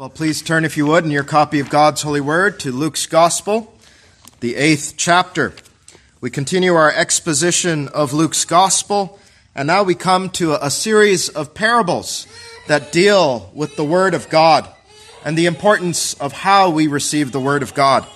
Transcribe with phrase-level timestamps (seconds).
[0.00, 3.04] Well, please turn, if you would, in your copy of God's Holy Word to Luke's
[3.04, 3.70] Gospel,
[4.40, 5.52] the eighth chapter.
[6.22, 9.18] We continue our exposition of Luke's Gospel,
[9.54, 12.26] and now we come to a series of parables
[12.66, 14.66] that deal with the Word of God
[15.22, 18.06] and the importance of how we receive the Word of God.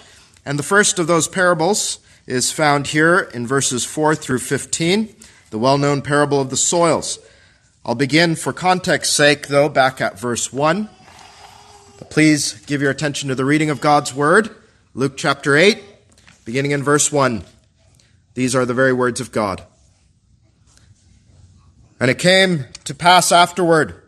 [0.46, 5.14] And the first of those parables is found here in verses 4 through 15,
[5.51, 7.19] the well known parable of the soils.
[7.85, 10.89] I'll begin for context's sake, though, back at verse 1.
[11.98, 14.50] But please give your attention to the reading of God's Word,
[14.95, 15.80] Luke chapter 8,
[16.45, 17.45] beginning in verse 1.
[18.34, 19.62] These are the very words of God.
[22.00, 24.02] And it came to pass afterward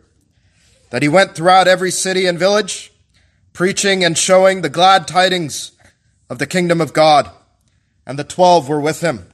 [0.89, 2.91] that he went throughout every city and village,
[3.53, 5.71] preaching and showing the glad tidings
[6.29, 7.31] of the kingdom of God.
[8.05, 9.27] And the twelve were with him.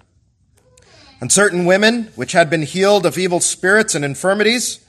[1.20, 4.80] And certain women, which had been healed of evil spirits and infirmities,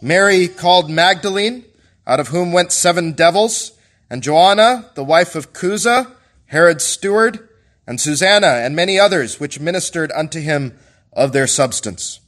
[0.00, 1.64] Mary called Magdalene,
[2.08, 3.72] out of whom went seven devils,
[4.08, 6.10] and Joanna, the wife of Chuza,
[6.46, 7.46] Herod's steward,
[7.86, 10.78] and Susanna, and many others, which ministered unto him
[11.12, 12.20] of their substance.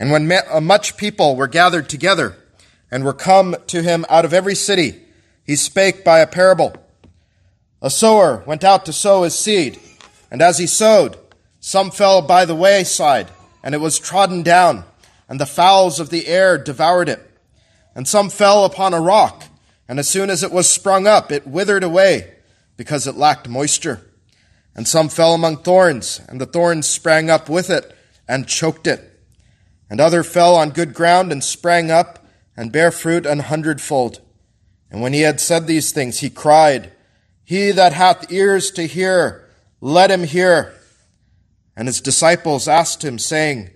[0.00, 2.36] And when uh, much people were gathered together,
[2.90, 5.00] and were come to him out of every city,
[5.44, 6.74] he spake by a parable.
[7.80, 9.78] A sower went out to sow his seed,
[10.32, 11.16] and as he sowed,
[11.60, 13.28] some fell by the wayside,
[13.62, 14.84] and it was trodden down,
[15.28, 17.29] and the fowls of the air devoured it.
[17.94, 19.44] And some fell upon a rock,
[19.88, 22.34] and as soon as it was sprung up, it withered away,
[22.76, 24.00] because it lacked moisture.
[24.74, 27.96] And some fell among thorns, and the thorns sprang up with it,
[28.28, 29.20] and choked it.
[29.90, 32.24] And other fell on good ground, and sprang up,
[32.56, 34.20] and bare fruit an hundredfold.
[34.90, 36.92] And when he had said these things, he cried,
[37.44, 39.48] He that hath ears to hear,
[39.80, 40.72] let him hear.
[41.76, 43.70] And his disciples asked him, saying,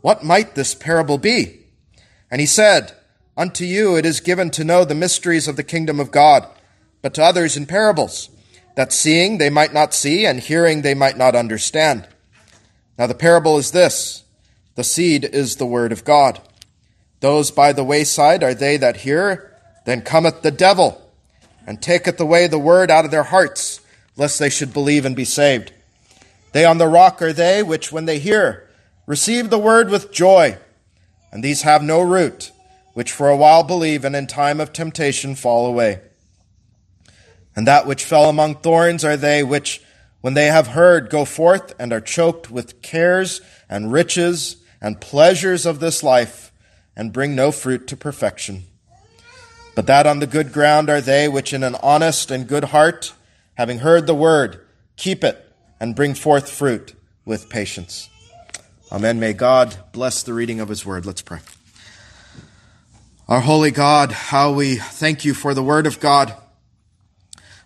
[0.00, 1.66] What might this parable be?
[2.30, 2.94] And he said,
[3.36, 6.46] Unto you it is given to know the mysteries of the kingdom of God,
[7.00, 8.28] but to others in parables,
[8.74, 12.06] that seeing they might not see, and hearing they might not understand.
[12.98, 14.24] Now the parable is this
[14.74, 16.40] the seed is the word of God.
[17.20, 19.56] Those by the wayside are they that hear,
[19.86, 21.10] then cometh the devil,
[21.66, 23.80] and taketh away the word out of their hearts,
[24.16, 25.72] lest they should believe and be saved.
[26.52, 28.68] They on the rock are they which, when they hear,
[29.06, 30.58] receive the word with joy,
[31.30, 32.52] and these have no root
[32.94, 36.00] which for a while believe and in time of temptation fall away.
[37.54, 39.82] And that which fell among thorns are they which,
[40.20, 45.64] when they have heard, go forth and are choked with cares and riches and pleasures
[45.64, 46.52] of this life,
[46.96, 48.64] and bring no fruit to perfection.
[49.74, 53.12] But that on the good ground are they which in an honest and good heart,
[53.54, 54.60] having heard the word,
[54.96, 58.10] keep it and bring forth fruit with patience.
[58.90, 59.18] Amen.
[59.18, 61.06] May God bless the reading of his word.
[61.06, 61.38] Let's pray.
[63.32, 66.34] Our holy God, how we thank you for the word of God,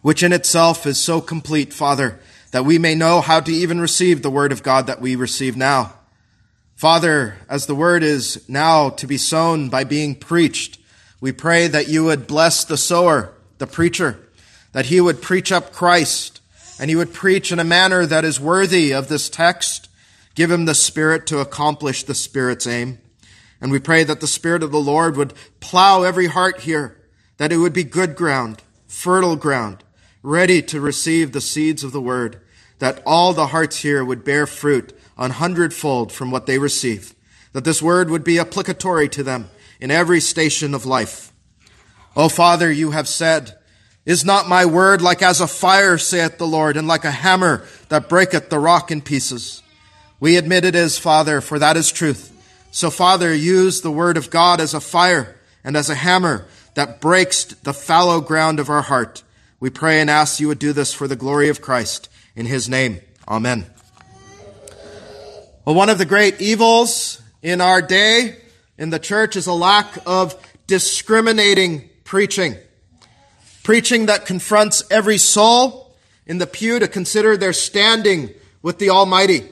[0.00, 2.20] which in itself is so complete, Father,
[2.52, 5.56] that we may know how to even receive the word of God that we receive
[5.56, 5.94] now.
[6.76, 10.78] Father, as the word is now to be sown by being preached,
[11.20, 14.20] we pray that you would bless the sower, the preacher,
[14.70, 16.40] that he would preach up Christ,
[16.78, 19.88] and he would preach in a manner that is worthy of this text.
[20.36, 23.00] Give him the Spirit to accomplish the Spirit's aim.
[23.60, 27.00] And we pray that the Spirit of the Lord would plow every heart here,
[27.38, 29.82] that it would be good ground, fertile ground,
[30.22, 32.40] ready to receive the seeds of the word,
[32.78, 37.14] that all the hearts here would bear fruit an hundredfold from what they receive,
[37.52, 39.48] that this word would be applicatory to them
[39.80, 41.32] in every station of life.
[42.14, 43.56] O Father, you have said,
[44.04, 47.66] Is not my word like as a fire, saith the Lord, and like a hammer
[47.88, 49.62] that breaketh the rock in pieces?
[50.18, 52.32] We admit it is, Father, for that is truth.
[52.70, 57.00] So, Father, use the word of God as a fire and as a hammer that
[57.00, 59.22] breaks the fallow ground of our heart.
[59.58, 62.10] We pray and ask you would do this for the glory of Christ.
[62.34, 63.66] In his name, amen.
[65.64, 68.36] Well, one of the great evils in our day
[68.78, 72.56] in the church is a lack of discriminating preaching.
[73.62, 75.96] Preaching that confronts every soul
[76.26, 78.30] in the pew to consider their standing
[78.62, 79.48] with the Almighty.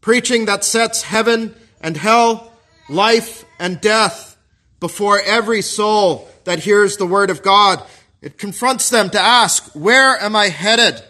[0.00, 2.50] Preaching that sets heaven and hell,
[2.88, 4.36] life and death
[4.80, 7.80] before every soul that hears the word of God.
[8.22, 11.00] It confronts them to ask, where am I headed?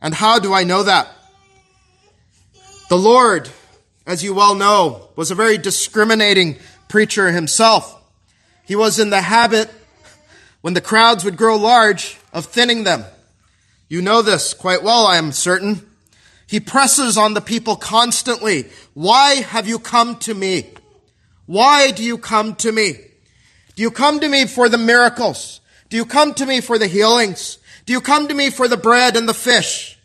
[0.00, 1.08] And how do I know that?
[2.88, 3.50] The Lord,
[4.06, 6.56] as you well know, was a very discriminating
[6.88, 8.02] preacher himself.
[8.64, 9.70] He was in the habit,
[10.62, 13.04] when the crowds would grow large, of thinning them.
[13.88, 15.86] You know this quite well, I am certain.
[16.46, 18.68] He presses on the people constantly.
[18.92, 20.70] Why have you come to me?
[21.46, 22.94] Why do you come to me?
[23.76, 25.60] Do you come to me for the miracles?
[25.88, 27.58] Do you come to me for the healings?
[27.86, 29.98] Do you come to me for the bread and the fish?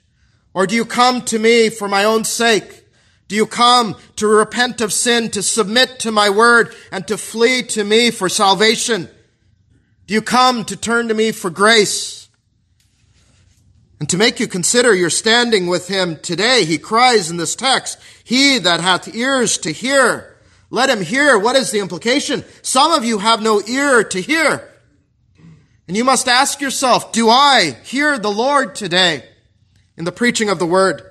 [0.53, 2.85] Or do you come to me for my own sake?
[3.27, 7.61] Do you come to repent of sin, to submit to my word, and to flee
[7.63, 9.07] to me for salvation?
[10.07, 12.28] Do you come to turn to me for grace?
[13.99, 17.99] And to make you consider your standing with him today, he cries in this text,
[18.23, 20.37] He that hath ears to hear,
[20.69, 21.37] let him hear.
[21.37, 22.45] What is the implication?
[22.61, 24.69] Some of you have no ear to hear.
[25.87, 29.23] And you must ask yourself, do I hear the Lord today
[29.97, 31.01] in the preaching of the word?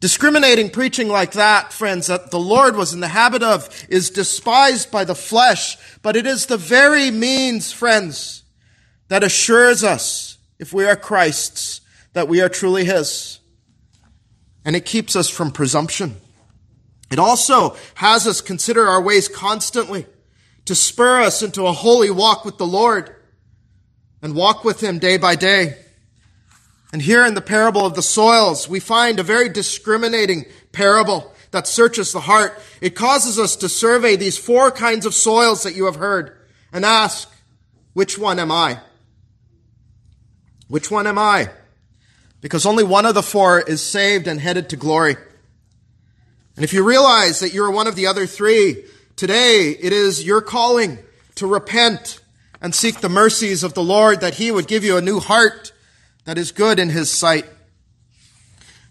[0.00, 4.90] Discriminating preaching like that, friends, that the Lord was in the habit of is despised
[4.90, 8.44] by the flesh, but it is the very means, friends,
[9.08, 11.80] that assures us, if we are Christ's,
[12.12, 13.38] that we are truly His.
[14.64, 16.16] And it keeps us from presumption.
[17.10, 20.06] It also has us consider our ways constantly
[20.66, 23.14] to spur us into a holy walk with the Lord
[24.20, 25.78] and walk with Him day by day.
[26.92, 31.66] And here in the parable of the soils, we find a very discriminating parable that
[31.66, 32.60] searches the heart.
[32.80, 36.36] It causes us to survey these four kinds of soils that you have heard
[36.72, 37.30] and ask,
[37.94, 38.80] which one am I?
[40.68, 41.50] Which one am I?
[42.40, 45.16] Because only one of the four is saved and headed to glory.
[46.56, 48.84] And if you realize that you're one of the other three,
[49.16, 50.98] today it is your calling
[51.36, 52.20] to repent
[52.60, 55.72] and seek the mercies of the Lord that He would give you a new heart
[56.28, 57.46] that is good in his sight.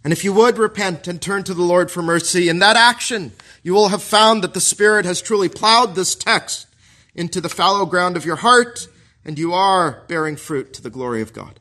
[0.04, 3.32] And if you would repent and turn to the Lord for mercy, in that action,
[3.62, 6.66] you will have found that the Spirit has truly plowed this text
[7.14, 8.88] into the fallow ground of your heart,
[9.24, 11.60] and you are bearing fruit to the glory of God.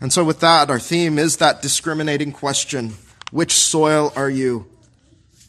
[0.00, 2.94] And so, with that, our theme is that discriminating question
[3.30, 4.66] which soil are you?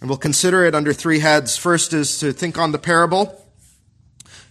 [0.02, 1.56] And we'll consider it under three heads.
[1.56, 3.40] First is to think on the parable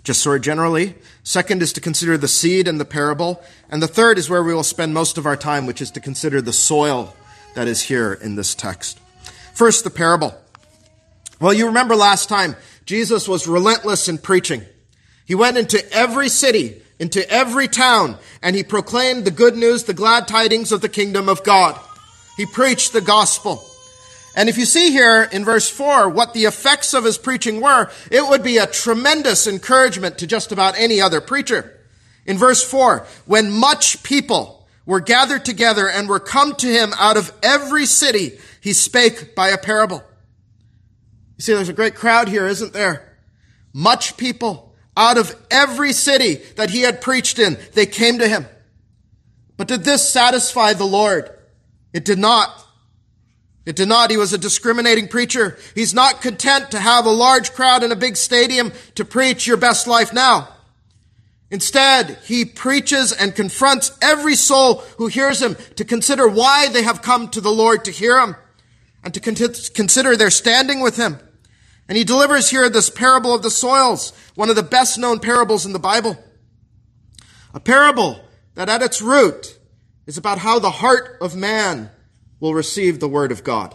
[0.09, 0.95] just sort of generally.
[1.23, 3.43] Second is to consider the seed and the parable.
[3.69, 6.01] And the third is where we will spend most of our time, which is to
[6.01, 7.15] consider the soil
[7.55, 8.99] that is here in this text.
[9.53, 10.35] First, the parable.
[11.41, 12.57] Well, you remember last time,
[12.87, 14.63] Jesus was relentless in preaching.
[15.27, 19.95] He went into every city, into every town, and he proclaimed the good news, the
[19.95, 21.79] glad tidings of the kingdom of God.
[22.37, 23.65] He preached the gospel.
[24.37, 27.91] And if you see here in verse 4 what the effects of his preaching were,
[28.11, 31.75] it would be a tremendous encouragement to just about any other preacher.
[32.27, 37.17] In verse 4, when much people were gathered together and were come to him out
[37.17, 40.03] of every city, he spake by a parable.
[41.37, 43.17] You see, there's a great crowd here, isn't there?
[43.73, 44.68] Much people
[44.99, 48.47] out of every city that he had preached in, they came to him.
[49.57, 51.31] But did this satisfy the Lord?
[51.93, 52.67] It did not.
[53.65, 54.11] It did not.
[54.11, 55.57] He was a discriminating preacher.
[55.75, 59.57] He's not content to have a large crowd in a big stadium to preach your
[59.57, 60.49] best life now.
[61.51, 67.03] Instead, he preaches and confronts every soul who hears him to consider why they have
[67.03, 68.37] come to the Lord to hear him
[69.05, 71.19] and to consider their standing with him.
[71.89, 75.65] And he delivers here this parable of the soils, one of the best known parables
[75.65, 76.23] in the Bible.
[77.55, 78.21] A parable
[78.55, 79.59] that at its root
[80.07, 81.91] is about how the heart of man
[82.41, 83.75] will receive the word of God.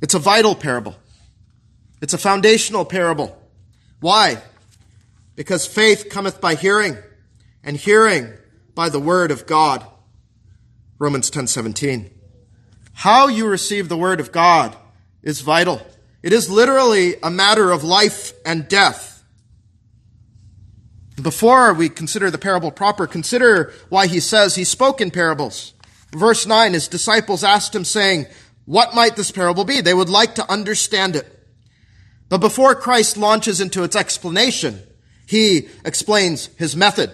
[0.00, 0.96] It's a vital parable.
[2.00, 3.36] It's a foundational parable.
[4.00, 4.42] Why?
[5.34, 6.96] Because faith cometh by hearing,
[7.62, 8.32] and hearing
[8.74, 9.84] by the word of God.
[10.98, 12.10] Romans 10:17.
[12.92, 14.76] How you receive the word of God
[15.22, 15.86] is vital.
[16.26, 19.22] It is literally a matter of life and death.
[21.22, 25.72] Before we consider the parable proper, consider why he says he spoke in parables.
[26.10, 28.26] Verse 9, his disciples asked him, saying,
[28.64, 29.80] What might this parable be?
[29.80, 31.32] They would like to understand it.
[32.28, 34.82] But before Christ launches into its explanation,
[35.28, 37.12] he explains his method.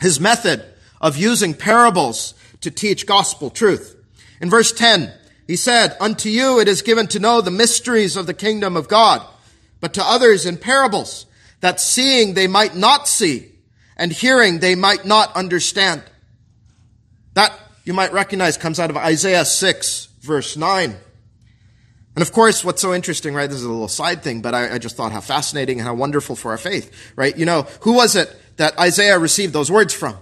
[0.00, 0.64] His method
[1.00, 3.94] of using parables to teach gospel truth.
[4.40, 5.14] In verse 10,
[5.50, 8.86] he said, Unto you it is given to know the mysteries of the kingdom of
[8.86, 9.20] God,
[9.80, 11.26] but to others in parables,
[11.58, 13.50] that seeing they might not see,
[13.96, 16.04] and hearing they might not understand.
[17.34, 17.52] That
[17.84, 20.94] you might recognize comes out of Isaiah 6, verse 9.
[22.14, 23.50] And of course, what's so interesting, right?
[23.50, 25.94] This is a little side thing, but I, I, just thought how fascinating and how
[25.94, 27.36] wonderful for our faith, right?
[27.36, 30.16] You know, who was it that Isaiah received those words from?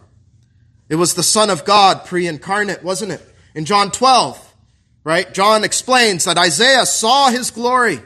[0.89, 3.23] It was the Son of God pre-incarnate, wasn't it?
[3.55, 4.47] In John 12,
[5.09, 5.33] right?
[5.33, 8.01] John explains that Isaiah saw his glory,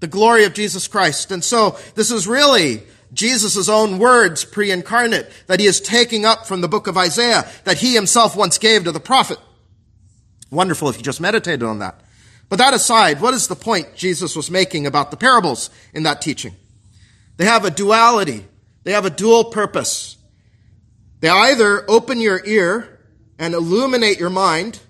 [0.00, 1.32] the glory of Jesus Christ.
[1.32, 2.82] And so this is really
[3.14, 7.78] Jesus' own words pre-incarnate that he is taking up from the book of Isaiah that
[7.78, 9.38] he himself once gave to the prophet.
[10.50, 11.98] Wonderful if you just meditated on that.
[12.50, 16.20] But that aside, what is the point Jesus was making about the parables in that
[16.20, 16.54] teaching?
[17.38, 18.46] They have a duality.
[18.84, 20.18] They have a dual purpose.
[21.20, 23.00] They either open your ear
[23.38, 24.80] and illuminate your mind,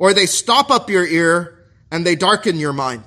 [0.00, 3.04] or they stop up your ear and they darken your mind.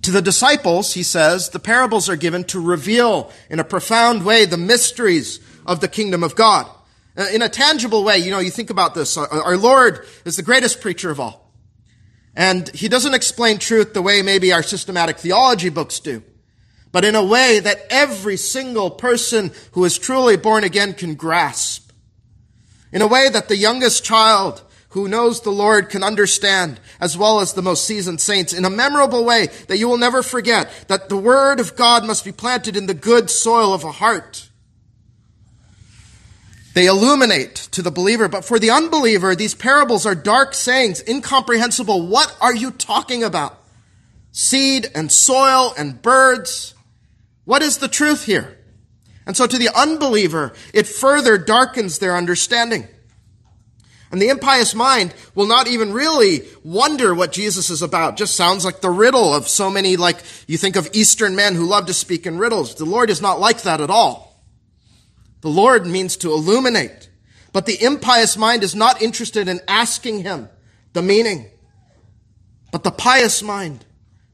[0.00, 4.46] To the disciples, he says, the parables are given to reveal in a profound way
[4.46, 6.66] the mysteries of the kingdom of God.
[7.14, 9.18] Uh, in a tangible way, you know, you think about this.
[9.18, 11.52] Our Lord is the greatest preacher of all.
[12.34, 16.22] And he doesn't explain truth the way maybe our systematic theology books do,
[16.90, 21.92] but in a way that every single person who is truly born again can grasp.
[22.90, 27.40] In a way that the youngest child who knows the Lord can understand, as well
[27.40, 31.08] as the most seasoned saints, in a memorable way that you will never forget, that
[31.08, 34.50] the Word of God must be planted in the good soil of a heart.
[36.74, 42.06] They illuminate to the believer, but for the unbeliever, these parables are dark sayings, incomprehensible.
[42.06, 43.58] What are you talking about?
[44.30, 46.74] Seed and soil and birds.
[47.44, 48.58] What is the truth here?
[49.26, 52.88] And so to the unbeliever, it further darkens their understanding.
[54.12, 58.18] And the impious mind will not even really wonder what Jesus is about.
[58.18, 61.64] Just sounds like the riddle of so many, like you think of Eastern men who
[61.64, 62.74] love to speak in riddles.
[62.74, 64.38] The Lord is not like that at all.
[65.40, 67.08] The Lord means to illuminate.
[67.54, 70.50] But the impious mind is not interested in asking him
[70.92, 71.46] the meaning.
[72.70, 73.84] But the pious mind,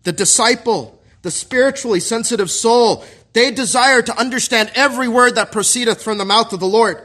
[0.02, 6.18] the disciple, the spiritually sensitive soul, they desire to understand every word that proceedeth from
[6.18, 7.00] the mouth of the Lord.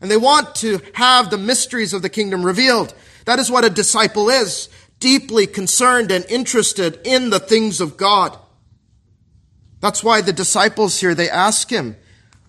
[0.00, 2.94] And they want to have the mysteries of the kingdom revealed.
[3.24, 4.68] That is what a disciple is.
[4.98, 8.38] Deeply concerned and interested in the things of God.
[9.80, 11.96] That's why the disciples here, they ask him.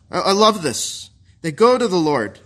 [0.10, 1.10] I love this.
[1.42, 2.40] They go to the Lord.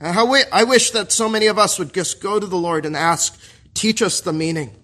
[0.00, 3.38] I wish that so many of us would just go to the Lord and ask,
[3.74, 4.74] teach us the meaning.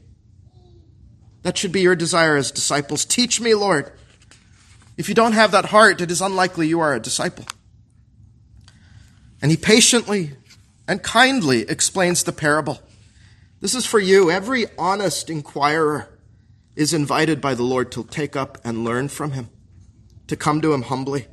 [1.43, 3.05] That should be your desire as disciples.
[3.05, 3.93] Teach me, Lord.
[4.97, 7.47] If you don't have that heart, it is unlikely you are a disciple.
[9.41, 10.33] And he patiently
[10.87, 12.81] and kindly explains the parable.
[13.61, 14.31] This is for you.
[14.31, 16.09] Every honest inquirer
[16.77, 19.51] is invited by the Lord to take up and learn from him,
[20.29, 21.27] to come to him humbly.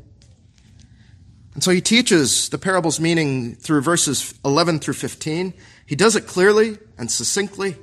[1.54, 5.54] And so he teaches the parable's meaning through verses 11 through 15.
[5.86, 7.78] He does it clearly and succinctly.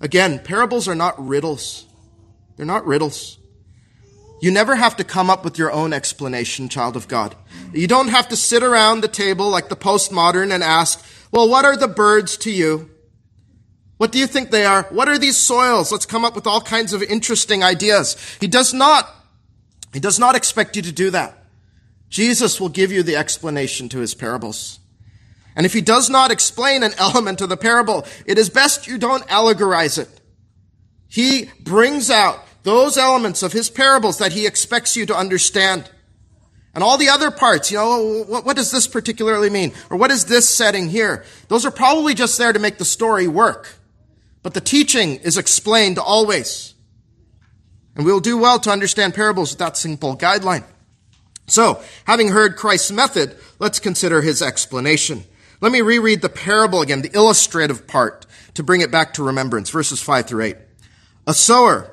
[0.00, 1.84] Again, parables are not riddles.
[2.56, 3.39] They're not riddles.
[4.40, 7.34] You never have to come up with your own explanation, child of God.
[7.72, 11.64] You don't have to sit around the table like the postmodern and ask, well, what
[11.64, 12.90] are the birds to you?
[13.98, 14.84] What do you think they are?
[14.84, 15.92] What are these soils?
[15.92, 18.16] Let's come up with all kinds of interesting ideas.
[18.40, 19.08] He does not,
[19.92, 21.36] he does not expect you to do that.
[22.08, 24.80] Jesus will give you the explanation to his parables.
[25.54, 28.96] And if he does not explain an element of the parable, it is best you
[28.96, 30.08] don't allegorize it.
[31.08, 35.90] He brings out those elements of his parables that he expects you to understand.
[36.74, 39.72] And all the other parts, you know, what, what, does this particularly mean?
[39.88, 41.24] Or what is this setting here?
[41.48, 43.74] Those are probably just there to make the story work.
[44.42, 46.74] But the teaching is explained always.
[47.96, 50.64] And we'll do well to understand parables with that simple guideline.
[51.46, 55.24] So, having heard Christ's method, let's consider his explanation.
[55.60, 58.24] Let me reread the parable again, the illustrative part,
[58.54, 60.56] to bring it back to remembrance, verses 5 through 8.
[61.26, 61.92] A sower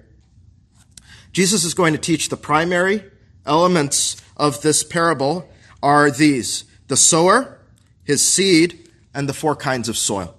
[1.31, 3.03] Jesus is going to teach the primary
[3.45, 5.49] elements of this parable
[5.81, 7.57] are these the sower,
[8.03, 10.35] his seed, and the four kinds of soil.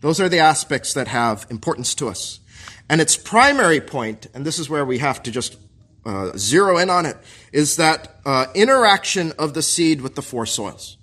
[0.00, 2.40] Those are the aspects that have importance to us.
[2.88, 5.58] And its primary point, and this is where we have to just
[6.06, 7.18] uh, zero in on it,
[7.52, 10.96] is that uh, interaction of the seed with the four soils.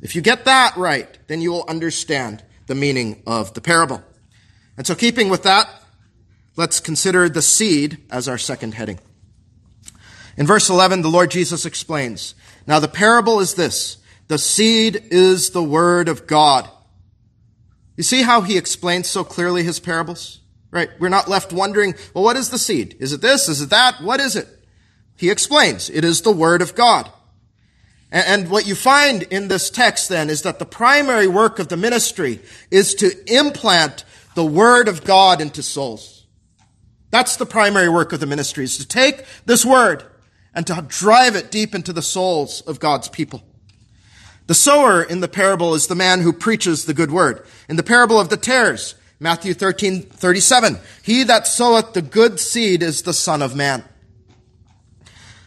[0.00, 4.02] If you get that right, then you will understand the meaning of the parable.
[4.76, 5.68] And so, keeping with that,
[6.56, 8.98] Let's consider the seed as our second heading.
[10.36, 12.34] In verse 11, the Lord Jesus explains,
[12.66, 13.98] Now the parable is this.
[14.28, 16.68] The seed is the word of God.
[17.96, 20.40] You see how he explains so clearly his parables?
[20.70, 20.88] Right?
[20.98, 22.96] We're not left wondering, well, what is the seed?
[22.98, 23.48] Is it this?
[23.48, 24.00] Is it that?
[24.00, 24.48] What is it?
[25.16, 27.10] He explains, it is the word of God.
[28.10, 31.76] And what you find in this text then is that the primary work of the
[31.76, 32.40] ministry
[32.70, 34.04] is to implant
[34.34, 36.21] the word of God into souls.
[37.12, 40.02] That's the primary work of the ministry, is to take this word
[40.54, 43.42] and to drive it deep into the souls of God's people.
[44.46, 47.46] The sower in the parable is the man who preaches the good word.
[47.68, 52.82] In the parable of the tares, Matthew 13, 37, he that soweth the good seed
[52.82, 53.84] is the son of man.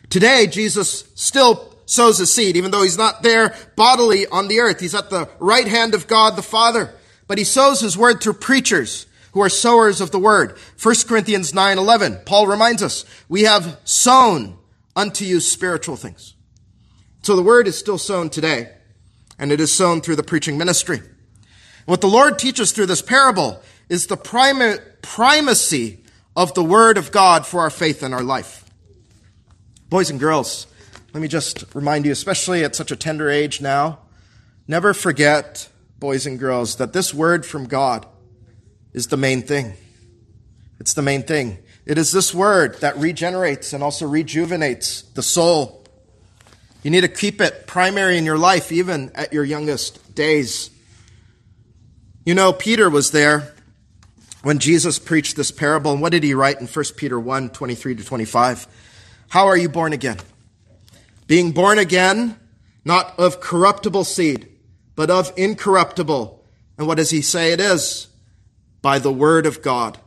[0.10, 4.80] Today, Jesus still sows a seed, even though he's not there bodily on the earth.
[4.80, 6.94] He's at the right hand of God the Father.
[7.28, 10.58] But he sows his word through preachers who are sowers of the word.
[10.82, 14.58] 1 Corinthians 9, 11, Paul reminds us, we have sown
[14.96, 16.36] unto you spiritual things.
[17.22, 18.72] So the word is still sown today,
[19.38, 21.02] and it is sown through the preaching ministry.
[21.86, 26.00] What the Lord teaches through this parable is the prim- primacy
[26.38, 28.64] of the word of God for our faith and our life.
[29.90, 30.66] Boys and girls,
[31.14, 34.00] let me just remind you, especially at such a tender age now,
[34.66, 35.68] never forget,
[36.00, 38.08] boys and girls, that this word from God
[38.96, 39.74] is the main thing.
[40.80, 41.58] It's the main thing.
[41.86, 45.86] It is this word that regenerates and also rejuvenates the soul.
[46.82, 50.70] You need to keep it primary in your life, even at your youngest days.
[52.26, 53.54] You know, Peter was there
[54.44, 55.92] when Jesus preached this parable.
[55.92, 58.66] And what did he write in 1 Peter 1 23 to 25?
[59.28, 60.18] How are you born again?
[61.28, 62.40] Being born again,
[62.86, 64.48] not of corruptible seed,
[64.96, 66.46] but of incorruptible.
[66.78, 68.08] And what does he say it is?
[68.86, 69.98] By the word of God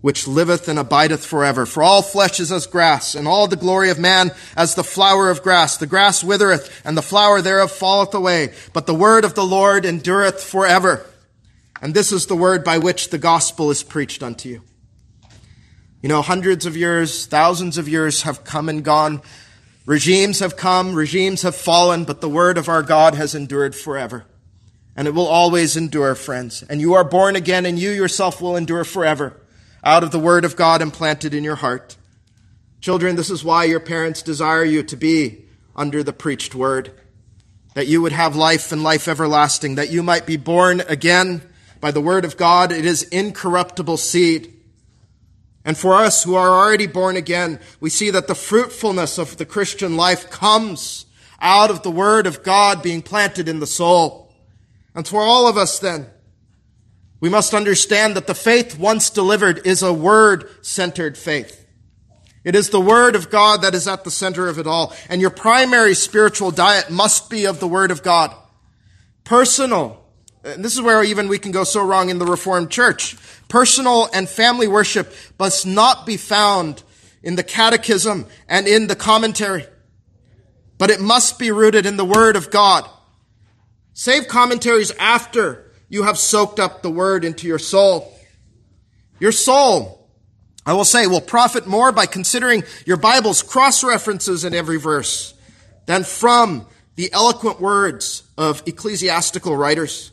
[0.00, 1.66] which liveth and abideth forever.
[1.66, 5.28] For all flesh is as grass, and all the glory of man as the flower
[5.28, 5.76] of grass.
[5.76, 9.84] The grass withereth, and the flower thereof falleth away, but the word of the Lord
[9.84, 11.04] endureth forever.
[11.82, 14.62] And this is the word by which the gospel is preached unto you.
[16.00, 19.20] You know, hundreds of years, thousands of years have come and gone.
[19.84, 24.26] Regimes have come, regimes have fallen, but the word of our God has endured forever.
[24.98, 26.64] And it will always endure, friends.
[26.64, 29.40] And you are born again, and you yourself will endure forever
[29.84, 31.96] out of the Word of God implanted in your heart.
[32.80, 35.44] Children, this is why your parents desire you to be
[35.76, 36.90] under the preached Word,
[37.74, 41.42] that you would have life and life everlasting, that you might be born again
[41.80, 42.72] by the Word of God.
[42.72, 44.52] It is incorruptible seed.
[45.64, 49.46] And for us who are already born again, we see that the fruitfulness of the
[49.46, 51.06] Christian life comes
[51.40, 54.27] out of the Word of God being planted in the soul.
[54.98, 56.08] And for all of us then,
[57.20, 61.68] we must understand that the faith once delivered is a word centered faith.
[62.42, 64.92] It is the word of God that is at the center of it all.
[65.08, 68.34] And your primary spiritual diet must be of the word of God.
[69.22, 70.04] Personal.
[70.42, 73.16] And this is where even we can go so wrong in the Reformed Church.
[73.46, 76.82] Personal and family worship must not be found
[77.22, 79.64] in the catechism and in the commentary,
[80.76, 82.90] but it must be rooted in the word of God.
[83.98, 88.16] Save commentaries after you have soaked up the word into your soul.
[89.18, 90.08] Your soul,
[90.64, 95.34] I will say, will profit more by considering your Bible's cross references in every verse
[95.86, 100.12] than from the eloquent words of ecclesiastical writers.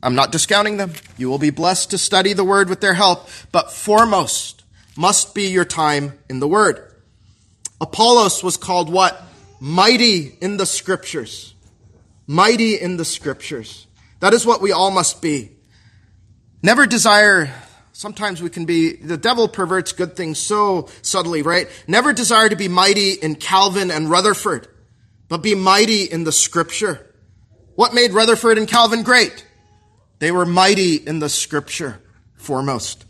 [0.00, 0.92] I'm not discounting them.
[1.18, 4.62] You will be blessed to study the word with their help, but foremost
[4.96, 6.94] must be your time in the word.
[7.80, 9.20] Apollos was called what?
[9.58, 11.56] Mighty in the scriptures.
[12.30, 13.88] Mighty in the scriptures.
[14.20, 15.50] That is what we all must be.
[16.62, 17.52] Never desire,
[17.90, 21.66] sometimes we can be, the devil perverts good things so subtly, right?
[21.88, 24.68] Never desire to be mighty in Calvin and Rutherford,
[25.26, 27.04] but be mighty in the scripture.
[27.74, 29.44] What made Rutherford and Calvin great?
[30.20, 32.00] They were mighty in the scripture
[32.36, 33.06] foremost.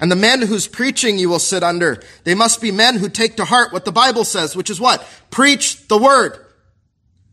[0.00, 3.38] And the men whose preaching you will sit under, they must be men who take
[3.38, 5.02] to heart what the Bible says, which is what?
[5.30, 6.44] Preach the word.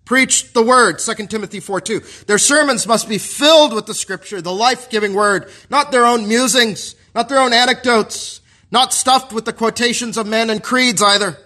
[0.06, 2.00] Preach the word, 2 Timothy 4 2.
[2.28, 6.28] Their sermons must be filled with the scripture, the life giving word, not their own
[6.28, 8.40] musings, not their own anecdotes,
[8.70, 11.38] not stuffed with the quotations of men and creeds either.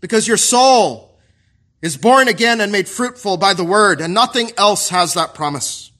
[0.00, 1.18] Because your soul
[1.80, 5.90] is born again and made fruitful by the word, and nothing else has that promise.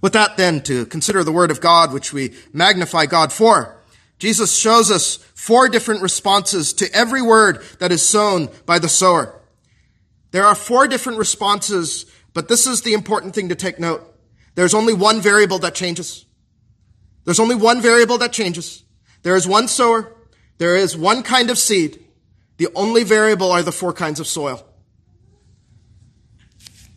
[0.00, 3.76] With that then, to consider the word of God, which we magnify God for,
[4.18, 9.35] Jesus shows us four different responses to every word that is sown by the sower.
[10.30, 14.02] There are four different responses, but this is the important thing to take note.
[14.54, 16.24] There's only one variable that changes.
[17.24, 18.84] There's only one variable that changes.
[19.22, 20.12] There is one sower.
[20.58, 22.04] There is one kind of seed.
[22.56, 24.64] The only variable are the four kinds of soil.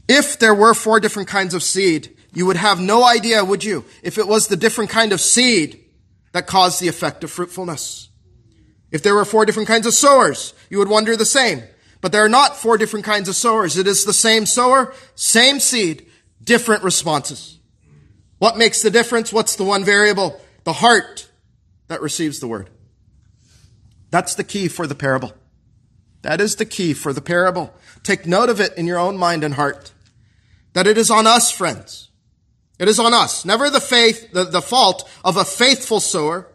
[0.08, 3.86] If there were four different kinds of seed, you would have no idea, would you,
[4.04, 5.84] if it was the different kind of seed
[6.32, 8.10] that caused the effect of fruitfulness.
[8.92, 11.64] If there were four different kinds of sowers, you would wonder the same.
[12.02, 13.78] But there are not four different kinds of sowers.
[13.78, 16.06] It is the same sower, same seed,
[16.44, 17.60] different responses.
[18.38, 19.34] What makes the difference?
[19.34, 20.40] What's the one variable?
[20.64, 21.30] The heart
[21.88, 22.70] that receives the word.
[24.12, 25.34] That's the key for the parable.
[26.22, 27.74] That is the key for the parable.
[28.04, 29.92] Take note of it in your own mind and heart.
[30.74, 32.10] That it is on us, friends.
[32.78, 33.44] It is on us.
[33.44, 36.48] Never the faith, the, the fault of a faithful sower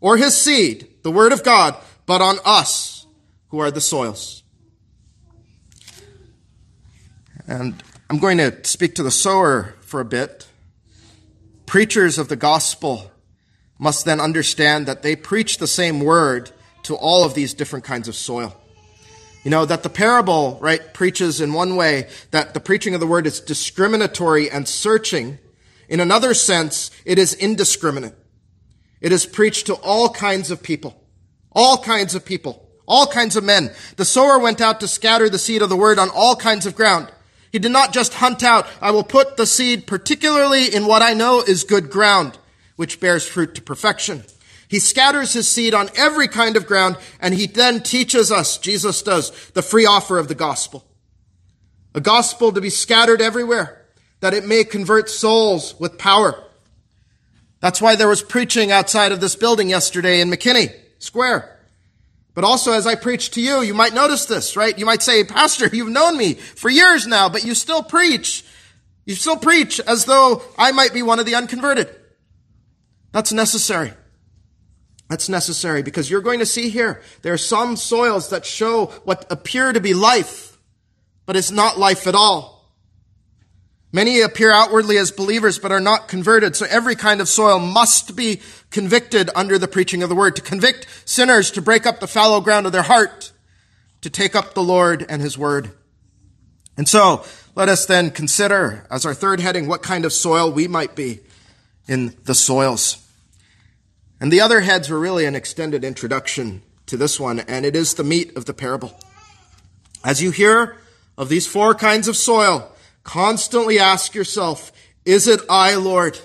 [0.00, 3.06] or his seed, the word of God, but on us
[3.48, 4.42] who are the soils.
[7.48, 10.46] And I'm going to speak to the sower for a bit.
[11.64, 13.10] Preachers of the gospel
[13.78, 16.50] must then understand that they preach the same word
[16.82, 18.54] to all of these different kinds of soil.
[19.44, 23.06] You know, that the parable, right, preaches in one way that the preaching of the
[23.06, 25.38] word is discriminatory and searching.
[25.88, 28.14] In another sense, it is indiscriminate.
[29.00, 31.02] It is preached to all kinds of people.
[31.52, 32.68] All kinds of people.
[32.86, 33.70] All kinds of men.
[33.96, 36.76] The sower went out to scatter the seed of the word on all kinds of
[36.76, 37.10] ground.
[37.58, 41.12] He did not just hunt out, I will put the seed particularly in what I
[41.12, 42.38] know is good ground,
[42.76, 44.22] which bears fruit to perfection.
[44.68, 49.02] He scatters his seed on every kind of ground, and he then teaches us, Jesus
[49.02, 50.86] does, the free offer of the gospel.
[51.96, 53.84] A gospel to be scattered everywhere,
[54.20, 56.40] that it may convert souls with power.
[57.58, 61.57] That's why there was preaching outside of this building yesterday in McKinney Square.
[62.34, 64.78] But also, as I preach to you, you might notice this, right?
[64.78, 68.44] You might say, Pastor, you've known me for years now, but you still preach.
[69.06, 71.88] You still preach as though I might be one of the unconverted.
[73.12, 73.92] That's necessary.
[75.08, 79.24] That's necessary because you're going to see here, there are some soils that show what
[79.30, 80.58] appear to be life,
[81.24, 82.57] but it's not life at all.
[83.90, 86.54] Many appear outwardly as believers, but are not converted.
[86.54, 90.42] So every kind of soil must be convicted under the preaching of the word to
[90.42, 93.32] convict sinners, to break up the fallow ground of their heart,
[94.02, 95.70] to take up the Lord and his word.
[96.76, 97.24] And so
[97.54, 101.20] let us then consider as our third heading what kind of soil we might be
[101.88, 103.04] in the soils.
[104.20, 107.94] And the other heads were really an extended introduction to this one, and it is
[107.94, 108.98] the meat of the parable.
[110.04, 110.76] As you hear
[111.16, 112.70] of these four kinds of soil,
[113.08, 114.70] constantly ask yourself,
[115.06, 116.20] is it I, Lord?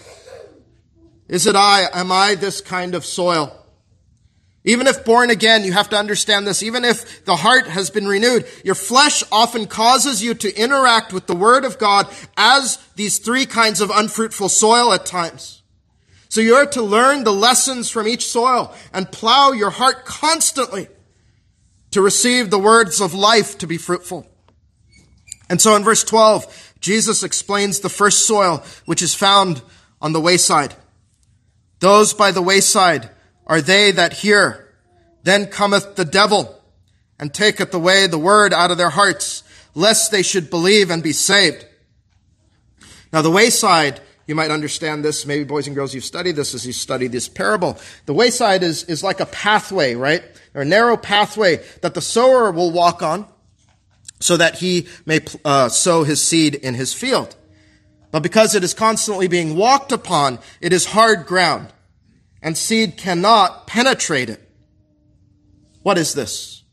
[1.29, 1.87] Is it I?
[1.93, 3.57] Am I this kind of soil?
[4.65, 6.61] Even if born again, you have to understand this.
[6.61, 11.25] Even if the heart has been renewed, your flesh often causes you to interact with
[11.25, 15.61] the Word of God as these three kinds of unfruitful soil at times.
[16.27, 20.89] So you are to learn the lessons from each soil and plow your heart constantly
[21.91, 24.27] to receive the words of life to be fruitful.
[25.49, 29.61] And so in verse 12, Jesus explains the first soil, which is found
[30.01, 30.75] on the wayside.
[31.79, 33.09] Those by the wayside
[33.47, 34.69] are they that hear.
[35.23, 36.61] Then cometh the devil
[37.17, 39.43] and taketh away the word out of their hearts,
[39.73, 41.65] lest they should believe and be saved.
[43.13, 45.25] Now the wayside you might understand this.
[45.25, 47.77] Maybe boys and girls, you've studied this as you study this parable.
[48.07, 50.21] The wayside is, is like a pathway, right?
[50.53, 53.25] Or a narrow pathway that the sower will walk on
[54.19, 57.35] so that he may uh, sow his seed in his field.
[58.11, 61.73] But because it is constantly being walked upon, it is hard ground
[62.43, 64.41] and seed cannot penetrate it.
[65.81, 66.63] What is this?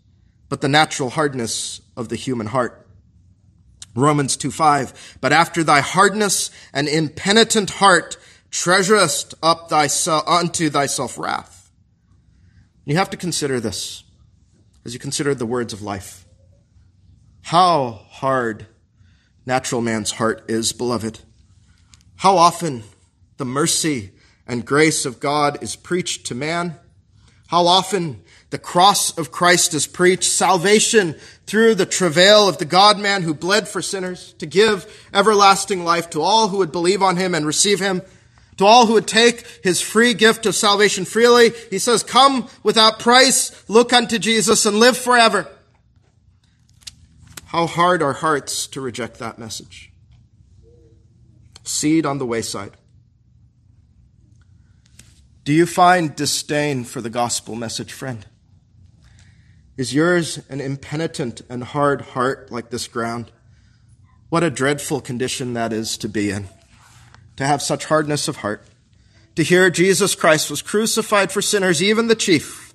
[0.49, 2.89] But the natural hardness of the human heart.
[3.95, 5.19] Romans 2 5.
[5.21, 8.17] But after thy hardness and impenitent heart
[8.51, 11.71] treasurest up thyself unto thyself wrath.
[12.85, 14.03] You have to consider this
[14.85, 16.27] as you consider the words of life.
[17.43, 18.67] How hard
[19.47, 21.21] natural man's heart is, beloved.
[22.17, 22.85] How often
[23.39, 24.13] the mercy
[24.47, 26.75] and grace of God is preached to man.
[27.47, 31.15] How often the cross of Christ is preached, salvation
[31.47, 36.11] through the travail of the God man who bled for sinners to give everlasting life
[36.11, 38.03] to all who would believe on him and receive him,
[38.57, 41.51] to all who would take his free gift of salvation freely.
[41.71, 45.49] He says, come without price, look unto Jesus and live forever.
[47.51, 49.91] How hard are hearts to reject that message.
[51.65, 52.77] Seed on the wayside.
[55.43, 58.25] Do you find disdain for the gospel message, friend?
[59.77, 63.33] Is yours an impenitent and hard heart like this ground?
[64.29, 66.47] What a dreadful condition that is to be in.
[67.35, 68.65] To have such hardness of heart.
[69.35, 72.75] To hear Jesus Christ was crucified for sinners, even the chief.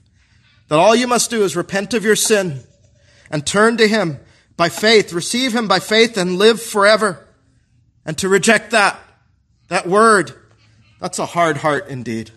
[0.67, 2.63] That all you must do is repent of your sin
[3.31, 4.19] and turn to Him
[4.57, 7.27] by faith, receive Him by faith and live forever.
[8.05, 8.99] And to reject that,
[9.67, 10.33] that word,
[10.99, 12.31] that's a hard heart indeed.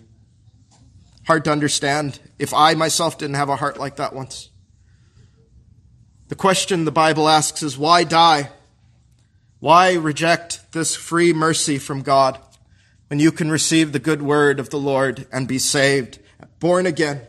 [1.27, 4.49] Hard to understand if I myself didn't have a heart like that once.
[6.27, 8.49] The question the Bible asks is why die?
[9.59, 12.39] Why reject this free mercy from God?
[13.09, 16.19] when you can receive the good word of the Lord and be saved,
[16.59, 17.21] born again.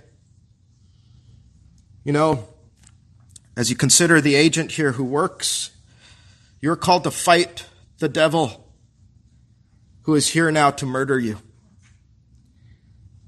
[2.04, 2.46] You know,
[3.56, 5.70] as you consider the agent here who works,
[6.60, 7.66] you're called to fight
[7.98, 8.66] the devil
[10.02, 11.38] who is here now to murder you.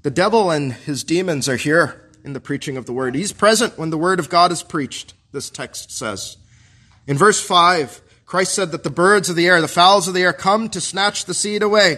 [0.01, 3.15] The devil and his demons are here in the preaching of the word.
[3.15, 6.37] He's present when the word of God is preached, this text says.
[7.07, 10.23] In verse 5, Christ said that the birds of the air, the fowls of the
[10.23, 11.97] air come to snatch the seed away.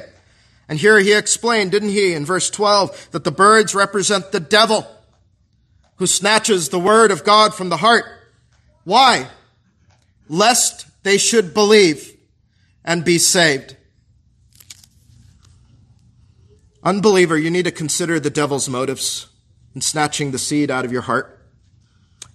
[0.68, 4.88] And here he explained, didn't he, in verse 12, that the birds represent the devil
[5.98, 8.06] who snatches the word of God from the heart.
[8.86, 9.28] Why?
[10.30, 12.16] Lest they should believe
[12.86, 13.76] and be saved.
[16.84, 19.28] Unbeliever, you need to consider the devil's motives
[19.74, 21.42] in snatching the seed out of your heart.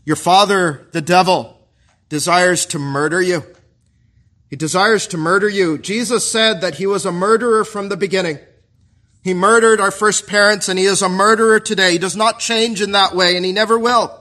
[0.05, 1.57] Your father, the devil,
[2.09, 3.45] desires to murder you.
[4.49, 5.79] He desires to murder you.
[5.79, 8.41] Jesus said that he was a murderer from the beginning.
[9.23, 11.93] He murdered our first parents and he is a murderer today.
[11.93, 14.20] He does not change in that way and he never will.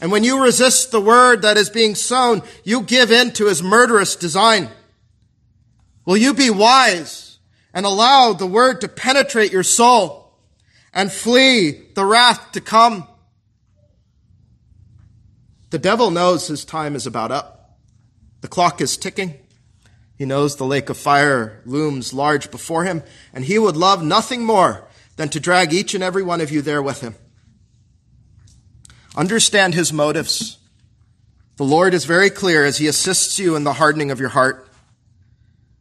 [0.00, 3.62] And when you resist the word that is being sown, you give in to his
[3.62, 4.68] murderous design.
[6.04, 7.38] Will you be wise
[7.72, 10.36] and allow the word to penetrate your soul
[10.92, 13.08] and flee the wrath to come?
[15.70, 17.78] The devil knows his time is about up.
[18.42, 19.38] The clock is ticking.
[20.16, 23.02] He knows the lake of fire looms large before him,
[23.32, 26.62] and he would love nothing more than to drag each and every one of you
[26.62, 27.16] there with him.
[29.16, 30.58] Understand his motives.
[31.56, 34.68] The Lord is very clear as he assists you in the hardening of your heart.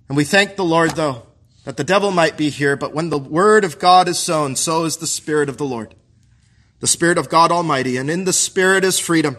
[0.08, 1.24] And we thank the Lord, though,
[1.64, 4.84] that the devil might be here, but when the word of God is sown, so
[4.84, 5.96] is the Spirit of the Lord,
[6.80, 9.38] the Spirit of God Almighty, and in the Spirit is freedom.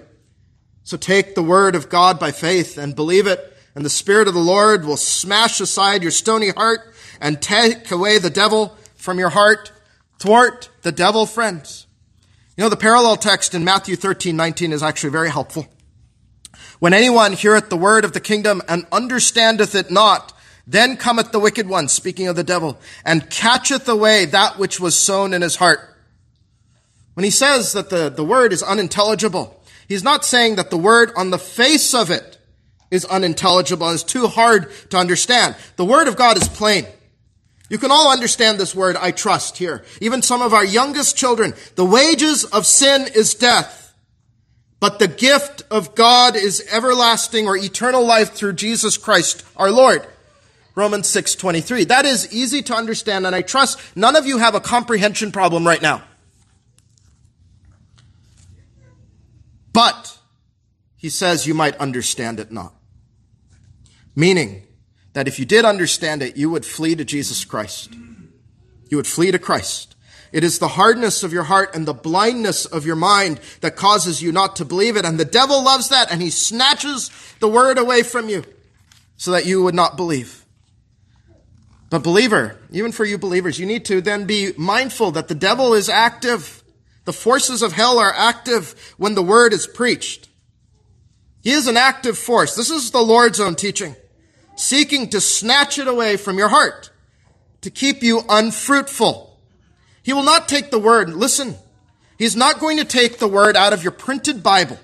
[0.82, 4.34] So take the word of God by faith and believe it, and the Spirit of
[4.34, 6.80] the Lord will smash aside your stony heart
[7.20, 9.70] and take away the devil from your heart.
[10.18, 11.86] Thwart the devil, friends.
[12.56, 15.66] You know, the parallel text in Matthew 13, 19 is actually very helpful.
[16.78, 20.32] When anyone heareth the word of the kingdom and understandeth it not,
[20.66, 24.98] then cometh the wicked one, speaking of the devil, and catcheth away that which was
[24.98, 25.80] sown in his heart.
[27.14, 31.12] When he says that the, the word is unintelligible, He's not saying that the word
[31.16, 32.38] on the face of it
[32.90, 35.56] is unintelligible and is too hard to understand.
[35.76, 36.86] The word of God is plain.
[37.74, 39.84] You can all understand this word, I trust, here.
[40.00, 41.54] Even some of our youngest children.
[41.74, 43.92] The wages of sin is death,
[44.78, 50.06] but the gift of God is everlasting or eternal life through Jesus Christ, our Lord.
[50.76, 51.82] Romans 6:23.
[51.88, 55.66] That is easy to understand and I trust none of you have a comprehension problem
[55.66, 56.04] right now.
[59.72, 60.16] But,
[60.96, 62.72] he says, you might understand it not.
[64.14, 64.64] Meaning
[65.14, 67.94] that if you did understand it, you would flee to Jesus Christ.
[68.90, 69.96] You would flee to Christ.
[70.32, 74.20] It is the hardness of your heart and the blindness of your mind that causes
[74.20, 75.04] you not to believe it.
[75.04, 78.44] And the devil loves that and he snatches the word away from you
[79.16, 80.44] so that you would not believe.
[81.88, 85.74] But believer, even for you believers, you need to then be mindful that the devil
[85.74, 86.64] is active.
[87.04, 90.28] The forces of hell are active when the word is preached.
[91.42, 92.56] He is an active force.
[92.56, 93.94] This is the Lord's own teaching,
[94.56, 96.90] seeking to snatch it away from your heart,
[97.60, 99.38] to keep you unfruitful.
[100.02, 101.56] He will not take the word, listen,
[102.18, 104.78] he's not going to take the word out of your printed Bible.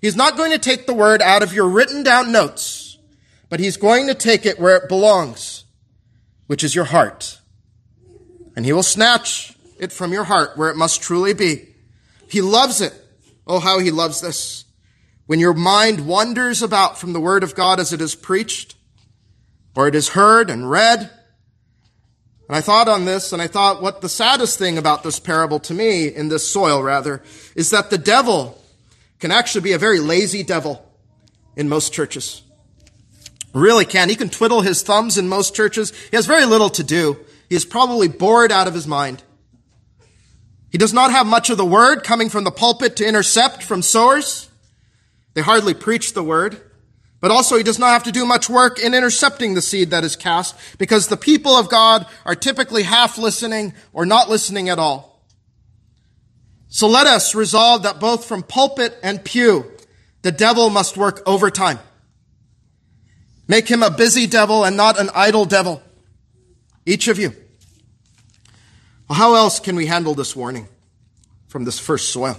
[0.00, 2.98] He's not going to take the word out of your written down notes,
[3.48, 5.64] but he's going to take it where it belongs,
[6.46, 7.40] which is your heart.
[8.54, 11.68] And he will snatch it from your heart where it must truly be.
[12.28, 12.92] He loves it.
[13.46, 14.64] Oh, how he loves this.
[15.26, 18.76] When your mind wanders about from the word of God as it is preached,
[19.78, 20.98] or it is heard and read,
[22.48, 25.60] and I thought on this, and I thought what the saddest thing about this parable
[25.60, 27.22] to me, in this soil rather,
[27.54, 28.60] is that the devil
[29.20, 30.84] can actually be a very lazy devil
[31.54, 32.42] in most churches.
[33.54, 34.08] Really can.
[34.08, 35.92] He can twiddle his thumbs in most churches.
[36.10, 37.16] He has very little to do.
[37.48, 39.22] He is probably bored out of his mind.
[40.72, 43.82] He does not have much of the word coming from the pulpit to intercept from
[43.82, 44.50] sowers.
[45.34, 46.67] They hardly preach the word.
[47.20, 50.04] But also he does not have to do much work in intercepting the seed that
[50.04, 54.78] is cast because the people of God are typically half listening or not listening at
[54.78, 55.24] all.
[56.68, 59.66] So let us resolve that both from pulpit and pew,
[60.22, 61.80] the devil must work overtime.
[63.48, 65.82] Make him a busy devil and not an idle devil.
[66.84, 67.32] Each of you.
[69.08, 70.68] Well, how else can we handle this warning
[71.48, 72.38] from this first soil?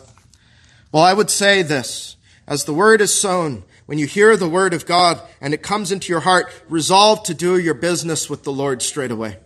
[0.91, 2.15] Well, I would say this.
[2.47, 5.91] As the word is sown, when you hear the word of God and it comes
[5.91, 9.38] into your heart, resolve to do your business with the Lord straight away.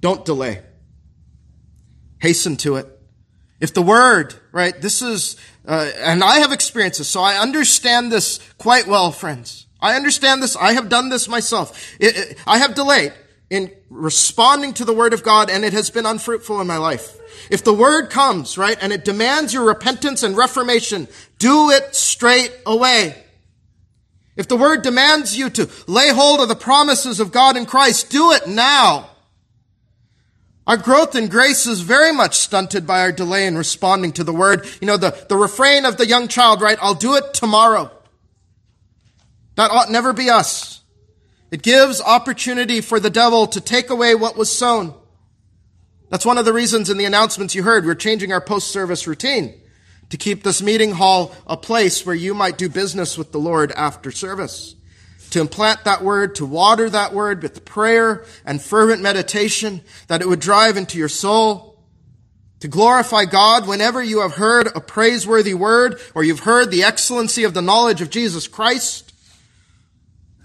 [0.00, 0.64] Don't delay.
[2.18, 2.88] Hasten to it.
[3.60, 5.36] If the word, right, this is,
[5.68, 9.68] uh, and I have experiences, so I understand this quite well, friends.
[9.80, 10.56] I understand this.
[10.56, 11.94] I have done this myself.
[12.00, 13.12] It, it, I have delayed
[13.48, 17.16] in responding to the word of God, and it has been unfruitful in my life.
[17.50, 21.06] If the word comes, right, and it demands your repentance and reformation,
[21.38, 23.22] do it straight away.
[24.36, 28.10] If the word demands you to lay hold of the promises of God in Christ,
[28.10, 29.10] do it now.
[30.66, 34.32] Our growth in grace is very much stunted by our delay in responding to the
[34.32, 34.66] word.
[34.80, 36.78] You know, the, the refrain of the young child, right?
[36.82, 37.90] I'll do it tomorrow.
[39.54, 40.82] That ought never be us.
[41.56, 44.92] It gives opportunity for the devil to take away what was sown.
[46.10, 49.58] That's one of the reasons in the announcements you heard, we're changing our post-service routine
[50.10, 53.72] to keep this meeting hall a place where you might do business with the Lord
[53.72, 54.74] after service
[55.30, 60.28] to implant that word, to water that word with prayer and fervent meditation, that it
[60.28, 61.82] would drive into your soul,
[62.60, 67.44] to glorify God whenever you have heard a praiseworthy word or you've heard the excellency
[67.44, 69.05] of the knowledge of Jesus Christ.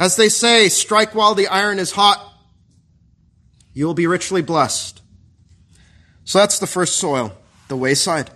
[0.02, 2.34] As they say, strike while the iron is hot.
[3.72, 5.00] You will be richly blessed.
[6.24, 7.34] So that's the first soil,
[7.68, 8.32] the wayside.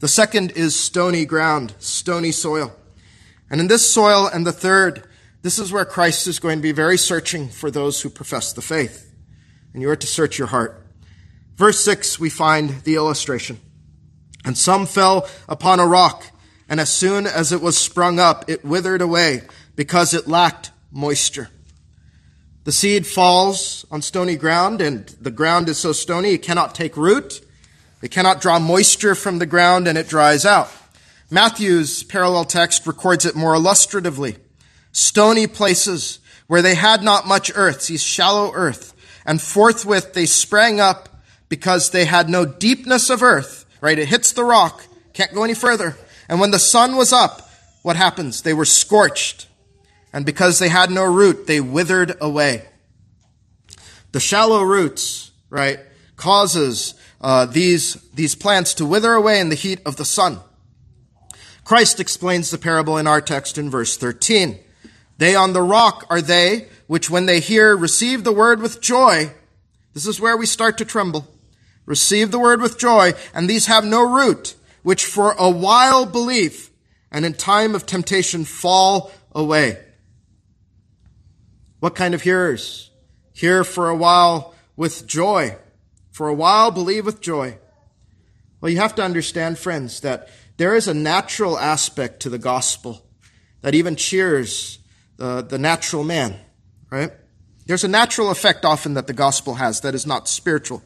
[0.00, 2.74] The second is stony ground, stony soil.
[3.48, 5.06] And in this soil and the third,
[5.42, 8.60] this is where Christ is going to be very searching for those who profess the
[8.60, 9.14] faith.
[9.72, 10.84] And you are to search your heart.
[11.54, 13.60] Verse 6, we find the illustration.
[14.44, 16.32] And some fell upon a rock,
[16.68, 19.42] and as soon as it was sprung up, it withered away
[19.76, 21.50] because it lacked moisture.
[22.64, 26.96] The seed falls on stony ground, and the ground is so stony it cannot take
[26.96, 27.44] root.
[28.00, 30.70] It cannot draw moisture from the ground, and it dries out.
[31.30, 34.36] Matthew's parallel text records it more illustratively
[34.92, 38.94] stony places where they had not much earth, these shallow earth.
[39.26, 41.08] And forthwith they sprang up
[41.48, 43.98] because they had no deepness of earth, right?
[43.98, 45.96] It hits the rock, can't go any further.
[46.28, 47.48] And when the sun was up,
[47.82, 48.42] what happens?
[48.42, 49.48] They were scorched.
[50.14, 52.68] And because they had no root, they withered away.
[54.12, 55.80] The shallow roots, right,
[56.14, 60.38] causes uh, these, these plants to wither away in the heat of the sun.
[61.64, 64.60] Christ explains the parable in our text in verse 13.
[65.18, 69.32] They on the rock are they which, when they hear, receive the word with joy.
[69.94, 71.26] This is where we start to tremble.
[71.86, 76.70] Receive the word with joy, and these have no root, which for a while believe,
[77.10, 79.83] and in time of temptation fall away.
[81.84, 82.90] What kind of hearers?
[83.34, 85.58] Hear for a while with joy.
[86.12, 87.58] For a while believe with joy.
[88.58, 93.04] Well, you have to understand, friends, that there is a natural aspect to the gospel
[93.60, 94.78] that even cheers
[95.20, 96.36] uh, the natural man,
[96.88, 97.12] right?
[97.66, 100.82] There's a natural effect often that the gospel has that is not spiritual.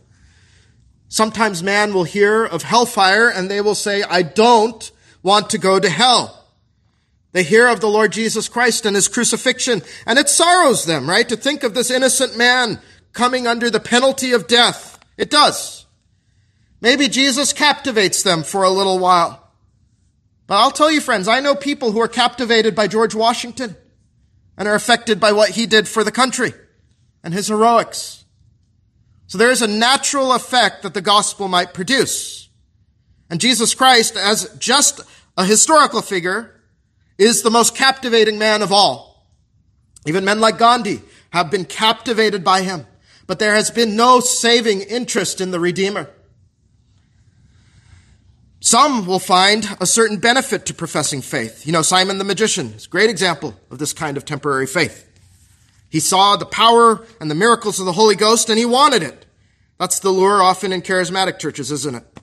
[1.06, 4.90] Sometimes man will hear of hellfire and they will say, I don't
[5.22, 6.37] want to go to hell.
[7.32, 11.28] They hear of the Lord Jesus Christ and his crucifixion and it sorrows them, right?
[11.28, 12.80] To think of this innocent man
[13.12, 14.98] coming under the penalty of death.
[15.16, 15.86] It does.
[16.80, 19.52] Maybe Jesus captivates them for a little while.
[20.46, 23.76] But I'll tell you friends, I know people who are captivated by George Washington
[24.56, 26.54] and are affected by what he did for the country
[27.22, 28.24] and his heroics.
[29.26, 32.48] So there is a natural effect that the gospel might produce.
[33.28, 35.00] And Jesus Christ, as just
[35.36, 36.57] a historical figure,
[37.18, 39.26] is the most captivating man of all.
[40.06, 42.86] Even men like Gandhi have been captivated by him,
[43.26, 46.08] but there has been no saving interest in the Redeemer.
[48.60, 51.66] Some will find a certain benefit to professing faith.
[51.66, 55.04] You know, Simon the magician is a great example of this kind of temporary faith.
[55.90, 59.26] He saw the power and the miracles of the Holy Ghost and he wanted it.
[59.78, 62.17] That's the lure often in charismatic churches, isn't it?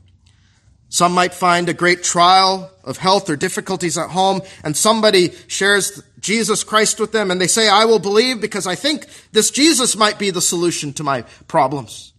[0.95, 6.01] Some might find a great trial of health or difficulties at home and somebody shares
[6.21, 9.97] Jesus Christ with them and they say, I will believe because I think this Jesus
[9.97, 12.13] might be the solution to my problems.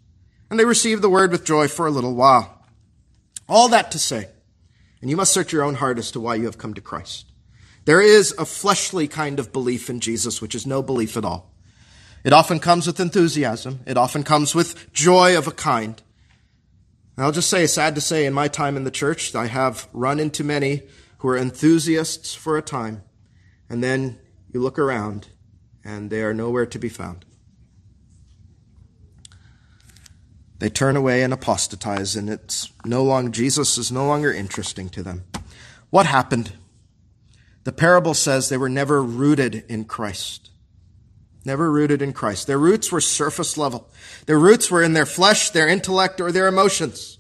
[0.51, 2.67] And they receive the word with joy for a little while.
[3.49, 4.29] All that to say,
[5.01, 7.33] and you must search your own heart as to why you have come to Christ.
[7.87, 11.51] There is a fleshly kind of belief in Jesus, which is no belief at all.
[12.25, 13.81] It often comes with enthusiasm.
[13.87, 16.03] It often comes with joy of a kind.
[17.17, 19.89] And I'll just say, sad to say, in my time in the church, I have
[19.93, 20.83] run into many
[21.19, 23.03] who are enthusiasts for a time,
[23.71, 24.19] and then
[24.53, 25.29] you look around
[25.83, 27.25] and they are nowhere to be found.
[30.59, 35.03] They turn away and apostatize, and it's no longer, Jesus is no longer interesting to
[35.03, 35.25] them.
[35.91, 36.53] What happened?
[37.65, 40.51] The parable says they were never rooted in Christ.
[41.47, 42.47] Never rooted in Christ.
[42.47, 43.89] Their roots were surface level.
[44.27, 47.19] Their roots were in their flesh, their intellect, or their emotions.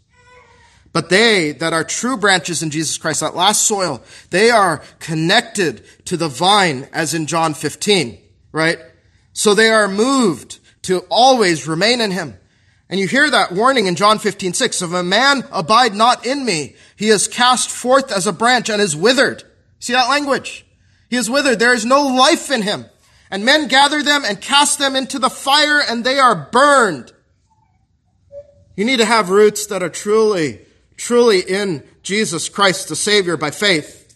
[0.93, 5.85] But they that are true branches in Jesus Christ, that last soil, they are connected
[6.07, 8.19] to the vine as in John 15,
[8.53, 8.79] right?
[9.33, 12.39] So they are moved to always remain in him.
[12.89, 14.83] And you hear that warning in John 15, 6.
[14.83, 18.81] If a man abide not in me, he is cast forth as a branch and
[18.81, 19.43] is withered.
[19.81, 20.65] See that language?
[21.11, 21.59] He is withered.
[21.59, 22.87] There is no life in him.
[23.31, 27.13] And men gather them and cast them into the fire and they are burned.
[28.77, 30.61] You need to have roots that are truly,
[30.97, 34.15] truly in Jesus Christ, the Savior, by faith.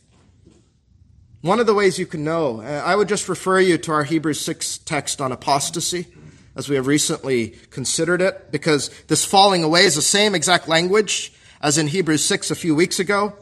[1.41, 4.05] One of the ways you can know, uh, I would just refer you to our
[4.05, 6.07] Hebrews 6 text on apostasy
[6.55, 11.33] as we have recently considered it, because this falling away is the same exact language
[11.63, 13.35] as in Hebrews 6 a few weeks ago.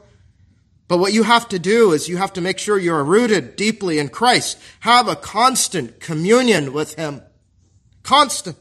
[0.89, 3.99] But what you have to do is you have to make sure you're rooted deeply
[3.99, 4.59] in Christ.
[4.81, 7.23] Have a constant communion with Him.
[8.03, 8.57] Constant.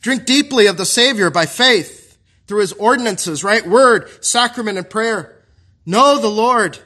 [0.00, 3.64] Drink deeply of the Savior by faith through His ordinances, right?
[3.64, 5.40] Word, sacrament, and prayer.
[5.86, 6.78] Know the Lord.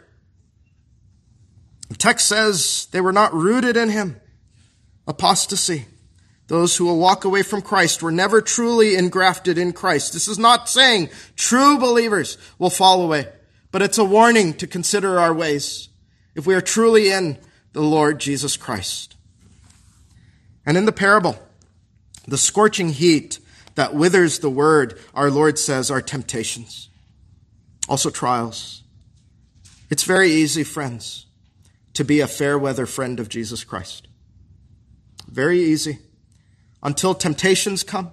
[1.89, 4.21] The text says they were not rooted in Him.
[5.09, 5.87] Apostasy.
[6.49, 10.13] Those who will walk away from Christ were never truly engrafted in Christ.
[10.13, 13.27] This is not saying true believers will fall away,
[13.77, 15.91] but it's a warning to consider our ways
[16.35, 17.37] if we are truly in
[17.75, 19.17] the Lord Jesus Christ.
[20.65, 21.39] And in the parable,
[22.27, 23.39] the scorching heat
[23.75, 26.89] that withers the word, our Lord says, are temptations,
[27.87, 28.83] also trials.
[29.91, 31.27] It's very easy, friends,
[31.93, 34.09] to be a fair weather friend of Jesus Christ.
[35.29, 35.99] Very easy
[36.83, 38.11] until temptations come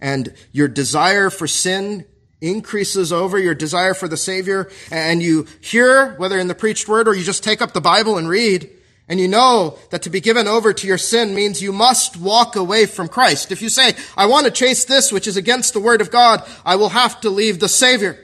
[0.00, 2.04] and your desire for sin
[2.42, 7.08] increases over your desire for the Savior and you hear, whether in the preached word
[7.08, 8.68] or you just take up the Bible and read,
[9.08, 12.56] and you know that to be given over to your sin means you must walk
[12.56, 13.52] away from Christ.
[13.52, 16.42] If you say, I want to chase this which is against the word of God,
[16.64, 18.18] I will have to leave the Savior.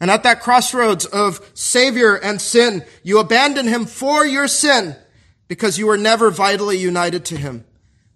[0.00, 4.96] And at that crossroads of Savior and sin, you abandon Him for your sin
[5.48, 7.64] because you were never vitally united to Him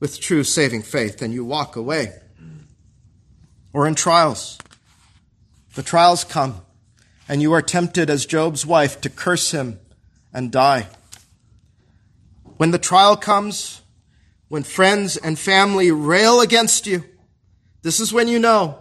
[0.01, 2.13] with true saving faith and you walk away.
[3.79, 4.59] Or in trials.
[5.77, 6.63] The trials come
[7.29, 9.79] and you are tempted as Job's wife to curse him
[10.35, 10.89] and die.
[12.57, 13.83] When the trial comes,
[14.49, 17.05] when friends and family rail against you,
[17.83, 18.81] this is when you know,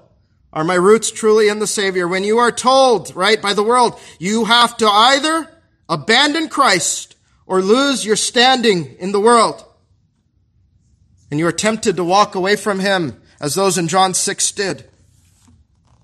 [0.51, 2.07] are my roots truly in the Savior?
[2.07, 5.47] When you are told, right, by the world, you have to either
[5.87, 9.63] abandon Christ or lose your standing in the world
[11.29, 14.89] and you are tempted to walk away from him as those in John 6 did,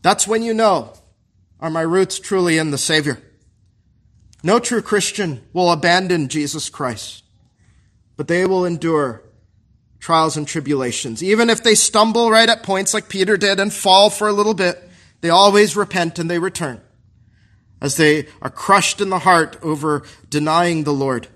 [0.02, 0.94] that's when you know,
[1.60, 3.22] are my roots truly in the Savior?
[4.44, 7.24] No true Christian will abandon Jesus Christ,
[8.18, 9.24] but they will endure
[10.00, 11.24] trials and tribulations.
[11.24, 14.54] Even if they stumble right at points like Peter did and fall for a little
[14.54, 14.90] bit,
[15.22, 16.82] they always repent and they return
[17.82, 21.28] as they are crushed in the heart over denying the Lord.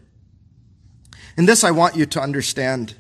[1.38, 2.96] In this, I want you to understand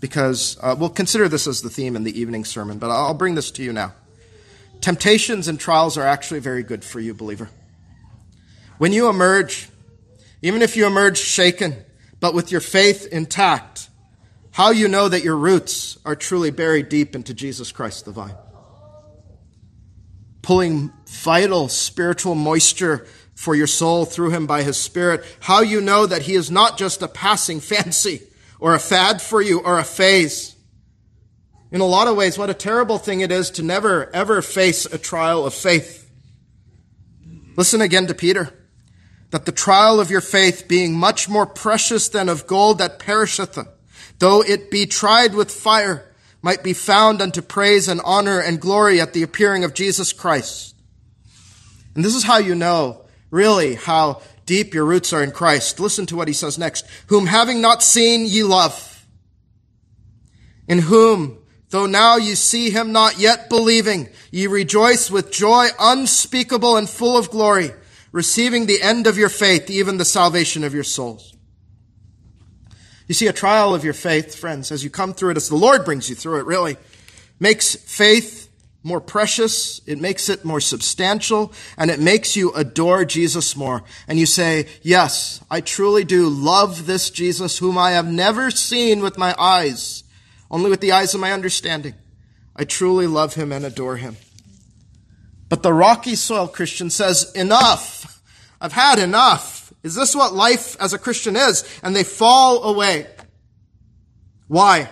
[0.00, 3.34] because uh, we'll consider this as the theme in the evening sermon, but I'll bring
[3.34, 3.92] this to you now.
[4.80, 7.50] Temptations and trials are actually very good for you, believer.
[8.78, 9.68] When you emerge,
[10.40, 11.76] even if you emerge shaken,
[12.18, 13.90] but with your faith intact,
[14.52, 18.34] how you know that your roots are truly buried deep into Jesus Christ the vine.
[20.42, 25.24] Pulling vital spiritual moisture for your soul through him by his spirit.
[25.40, 28.22] How you know that he is not just a passing fancy,
[28.60, 30.54] or a fad for you or a phase.
[31.72, 34.86] In a lot of ways, what a terrible thing it is to never, ever face
[34.86, 36.10] a trial of faith.
[37.56, 38.52] Listen again to Peter.
[39.30, 43.58] That the trial of your faith being much more precious than of gold that perisheth,
[44.18, 49.00] though it be tried with fire, might be found unto praise and honor and glory
[49.00, 50.74] at the appearing of Jesus Christ.
[51.94, 55.78] And this is how you know, really, how deep your roots are in Christ.
[55.78, 56.84] Listen to what he says next.
[57.06, 59.06] Whom having not seen ye love.
[60.66, 61.38] In whom,
[61.68, 67.16] though now ye see him not yet believing, ye rejoice with joy unspeakable and full
[67.16, 67.70] of glory,
[68.10, 71.36] receiving the end of your faith, even the salvation of your souls.
[73.06, 75.54] You see, a trial of your faith, friends, as you come through it, as the
[75.54, 76.76] Lord brings you through it, really,
[77.38, 78.39] makes faith
[78.82, 83.82] more precious, it makes it more substantial, and it makes you adore Jesus more.
[84.08, 89.00] And you say, yes, I truly do love this Jesus whom I have never seen
[89.00, 90.02] with my eyes,
[90.50, 91.94] only with the eyes of my understanding.
[92.56, 94.16] I truly love him and adore him.
[95.48, 98.22] But the rocky soil Christian says, enough.
[98.60, 99.72] I've had enough.
[99.82, 101.64] Is this what life as a Christian is?
[101.82, 103.06] And they fall away.
[104.48, 104.88] Why?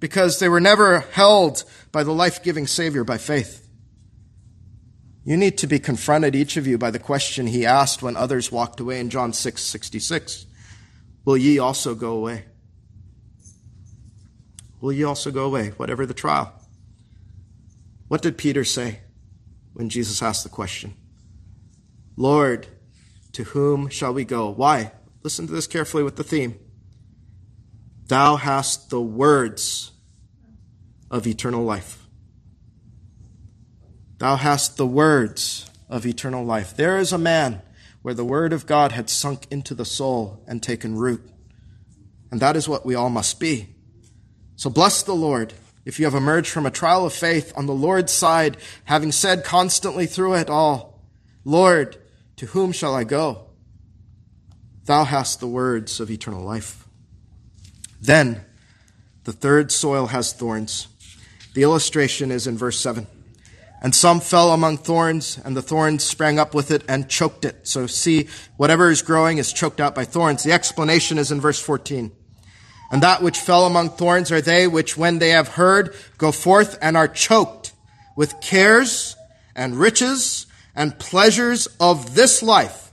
[0.00, 3.68] Because they were never held by the life giving Savior by faith.
[5.24, 8.50] You need to be confronted, each of you, by the question he asked when others
[8.50, 10.46] walked away in John 6 66.
[11.24, 12.46] Will ye also go away?
[14.80, 16.52] Will ye also go away, whatever the trial?
[18.08, 18.98] What did Peter say
[19.74, 20.94] when Jesus asked the question?
[22.16, 22.66] Lord,
[23.32, 24.50] to whom shall we go?
[24.50, 24.92] Why?
[25.22, 26.58] Listen to this carefully with the theme.
[28.08, 29.91] Thou hast the words
[31.12, 32.08] of eternal life.
[34.18, 36.74] Thou hast the words of eternal life.
[36.74, 37.60] There is a man
[38.00, 41.22] where the word of God had sunk into the soul and taken root.
[42.30, 43.68] And that is what we all must be.
[44.56, 45.52] So bless the Lord
[45.84, 49.44] if you have emerged from a trial of faith on the Lord's side, having said
[49.44, 51.00] constantly through it all,
[51.44, 51.98] Lord,
[52.36, 53.50] to whom shall I go?
[54.84, 56.88] Thou hast the words of eternal life.
[58.00, 58.44] Then
[59.24, 60.88] the third soil has thorns.
[61.54, 63.06] The illustration is in verse 7.
[63.82, 67.66] And some fell among thorns, and the thorns sprang up with it and choked it.
[67.66, 70.44] So see, whatever is growing is choked out by thorns.
[70.44, 72.12] The explanation is in verse 14.
[72.92, 76.78] And that which fell among thorns are they which, when they have heard, go forth
[76.80, 77.72] and are choked
[78.16, 79.16] with cares
[79.56, 80.46] and riches
[80.76, 82.92] and pleasures of this life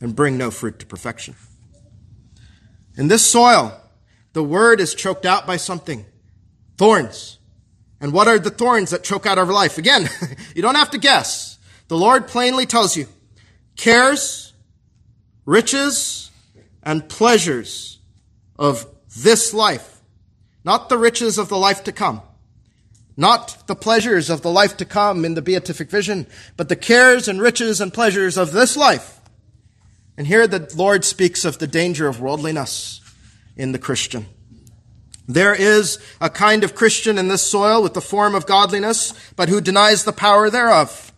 [0.00, 1.36] and bring no fruit to perfection.
[2.96, 3.78] In this soil,
[4.32, 6.06] the word is choked out by something.
[6.80, 7.38] Thorns.
[8.00, 9.76] And what are the thorns that choke out our life?
[9.76, 10.08] Again,
[10.54, 11.58] you don't have to guess.
[11.88, 13.06] The Lord plainly tells you
[13.76, 14.54] cares,
[15.44, 16.30] riches,
[16.82, 17.98] and pleasures
[18.58, 20.00] of this life,
[20.64, 22.22] not the riches of the life to come,
[23.14, 26.26] not the pleasures of the life to come in the beatific vision,
[26.56, 29.20] but the cares and riches and pleasures of this life.
[30.16, 33.02] And here the Lord speaks of the danger of worldliness
[33.54, 34.24] in the Christian.
[35.32, 39.48] There is a kind of Christian in this soil with the form of godliness, but
[39.48, 41.12] who denies the power thereof.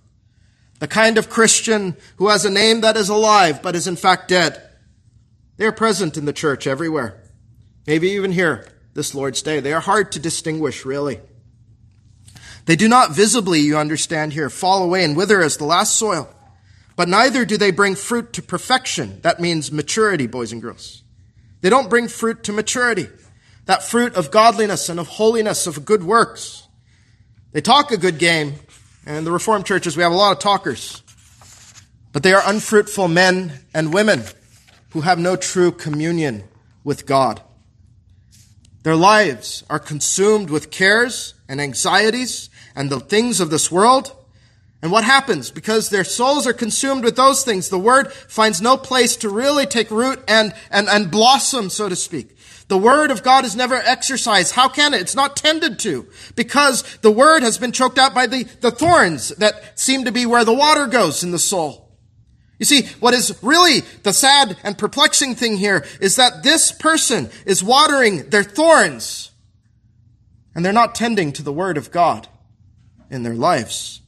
[0.80, 4.28] The kind of Christian who has a name that is alive, but is in fact
[4.28, 4.62] dead.
[5.56, 7.22] They are present in the church everywhere.
[7.86, 9.60] Maybe even here, this Lord's Day.
[9.60, 11.20] They are hard to distinguish, really.
[12.66, 16.28] They do not visibly, you understand here, fall away and wither as the last soil,
[16.96, 19.20] but neither do they bring fruit to perfection.
[19.22, 21.02] That means maturity, boys and girls.
[21.60, 23.08] They don't bring fruit to maturity.
[23.72, 26.68] That fruit of godliness and of holiness, of good works.
[27.52, 28.56] They talk a good game,
[29.06, 31.02] and the Reformed churches we have a lot of talkers.
[32.12, 34.24] But they are unfruitful men and women
[34.90, 36.44] who have no true communion
[36.84, 37.40] with God.
[38.82, 44.14] Their lives are consumed with cares and anxieties and the things of this world.
[44.82, 45.50] And what happens?
[45.50, 49.64] Because their souls are consumed with those things, the word finds no place to really
[49.64, 52.31] take root and, and, and blossom, so to speak.
[52.68, 54.54] The word of God is never exercised.
[54.54, 55.00] How can it?
[55.00, 56.06] It's not tended to
[56.36, 60.26] because the word has been choked out by the, the thorns that seem to be
[60.26, 61.90] where the water goes in the soul.
[62.58, 67.30] You see, what is really the sad and perplexing thing here is that this person
[67.44, 69.32] is watering their thorns
[70.54, 72.28] and they're not tending to the word of God
[73.10, 74.01] in their lives.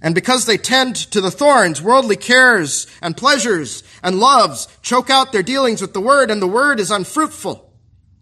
[0.00, 5.32] And because they tend to the thorns, worldly cares and pleasures and loves choke out
[5.32, 7.68] their dealings with the word and the word is unfruitful.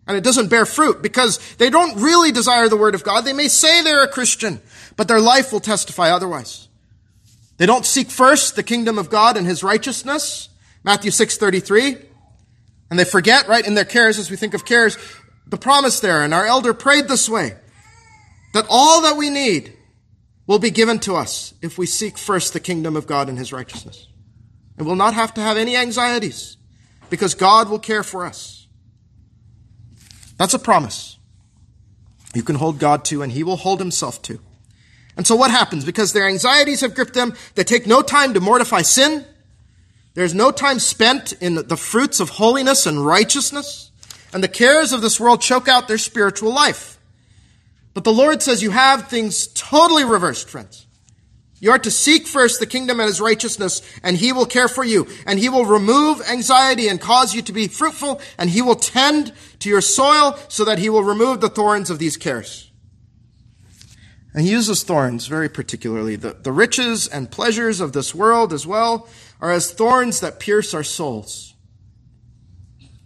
[0.07, 3.25] And it doesn't bear fruit because they don't really desire the word of God.
[3.25, 4.63] They may say they're a Christian,
[4.97, 6.69] but their life will testify otherwise.
[7.59, 10.49] They don't seek first the kingdom of God and his righteousness,
[10.85, 11.99] Matthew 6:33.
[12.89, 14.97] And they forget, right, in their cares as we think of cares,
[15.47, 16.23] the promise there.
[16.23, 17.57] And our elder prayed this way,
[18.55, 19.76] that all that we need
[20.47, 23.53] will be given to us if we seek first the kingdom of God and his
[23.53, 24.07] righteousness.
[24.79, 26.57] And we'll not have to have any anxieties
[27.11, 28.67] because God will care for us.
[30.39, 31.19] That's a promise.
[32.35, 34.41] You can hold God to and he will hold himself to.
[35.17, 35.85] And so what happens?
[35.85, 39.25] Because their anxieties have gripped them, they take no time to mortify sin.
[40.13, 43.91] There's no time spent in the fruits of holiness and righteousness.
[44.33, 46.96] And the cares of this world choke out their spiritual life.
[47.97, 50.87] But the Lord says you have things totally reversed, friends.
[51.61, 54.85] You are to seek first the kingdom and his righteousness, and he will care for
[54.85, 55.07] you.
[55.27, 59.33] And he will remove anxiety and cause you to be fruitful, and he will tend
[59.61, 62.71] to your soil so that he will remove the thorns of these cares.
[64.35, 66.17] And he uses thorns very particularly.
[66.17, 69.09] The, the riches and pleasures of this world as well
[69.41, 71.55] are as thorns that pierce our souls.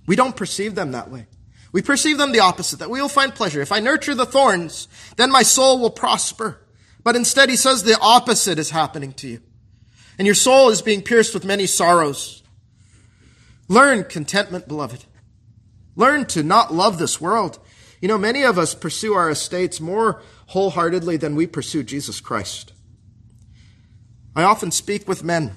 [0.09, 1.29] We don't perceive them that way.
[1.73, 3.61] We perceive them the opposite, that we will find pleasure.
[3.61, 6.61] If I nurture the thorns, then my soul will prosper.
[7.05, 9.41] But instead, he says the opposite is happening to you.
[10.19, 12.43] And your soul is being pierced with many sorrows.
[13.69, 15.05] Learn contentment, beloved.
[15.97, 17.59] Learn to not love this world.
[18.01, 22.73] You know, many of us pursue our estates more wholeheartedly than we pursue Jesus Christ.
[24.35, 25.57] I often speak with men.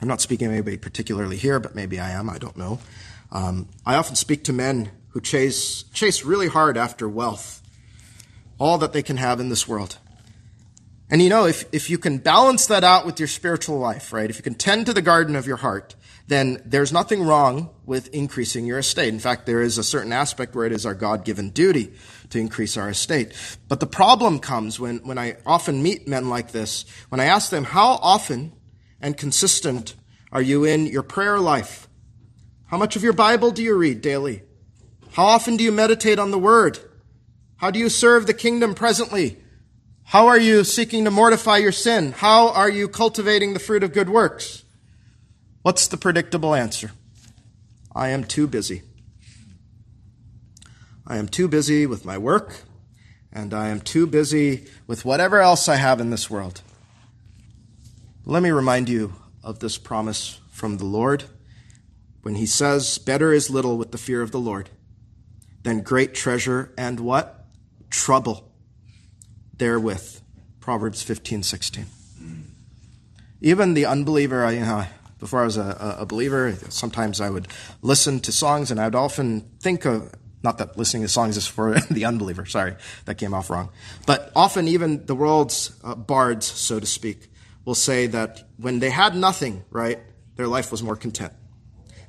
[0.00, 2.28] I'm not speaking anybody particularly here, but maybe I am.
[2.28, 2.78] I don't know.
[3.32, 7.62] Um, I often speak to men who chase, chase really hard after wealth,
[8.58, 9.96] all that they can have in this world.
[11.08, 14.28] And you know, if, if you can balance that out with your spiritual life, right?
[14.28, 15.94] If you can tend to the garden of your heart,
[16.26, 19.08] then there's nothing wrong with increasing your estate.
[19.08, 21.94] In fact, there is a certain aspect where it is our God-given duty
[22.28, 23.32] to increase our estate.
[23.68, 27.48] But the problem comes when, when I often meet men like this, when I ask
[27.48, 28.52] them, how often
[29.00, 29.94] and consistent
[30.30, 31.88] are you in your prayer life?
[32.66, 34.42] How much of your Bible do you read daily?
[35.16, 36.78] How often do you meditate on the Word?
[37.56, 39.38] How do you serve the kingdom presently?
[40.04, 42.12] How are you seeking to mortify your sin?
[42.12, 44.62] How are you cultivating the fruit of good works?
[45.62, 46.90] What's the predictable answer?
[47.94, 48.82] I am too busy.
[51.06, 52.64] I am too busy with my work,
[53.32, 56.60] and I am too busy with whatever else I have in this world.
[58.26, 61.24] Let me remind you of this promise from the Lord
[62.20, 64.68] when he says, Better is little with the fear of the Lord
[65.66, 67.44] than great treasure and what?
[67.90, 68.48] Trouble
[69.58, 70.20] therewith.
[70.60, 71.86] Proverbs 15, 16.
[73.40, 74.86] Even the unbeliever, you know,
[75.18, 77.48] before I was a, a, believer, sometimes I would
[77.82, 80.14] listen to songs and I'd often think of,
[80.44, 83.70] not that listening to songs is for the unbeliever, sorry, that came off wrong.
[84.06, 87.28] But often even the world's uh, bards, so to speak,
[87.64, 89.98] will say that when they had nothing, right,
[90.36, 91.32] their life was more content.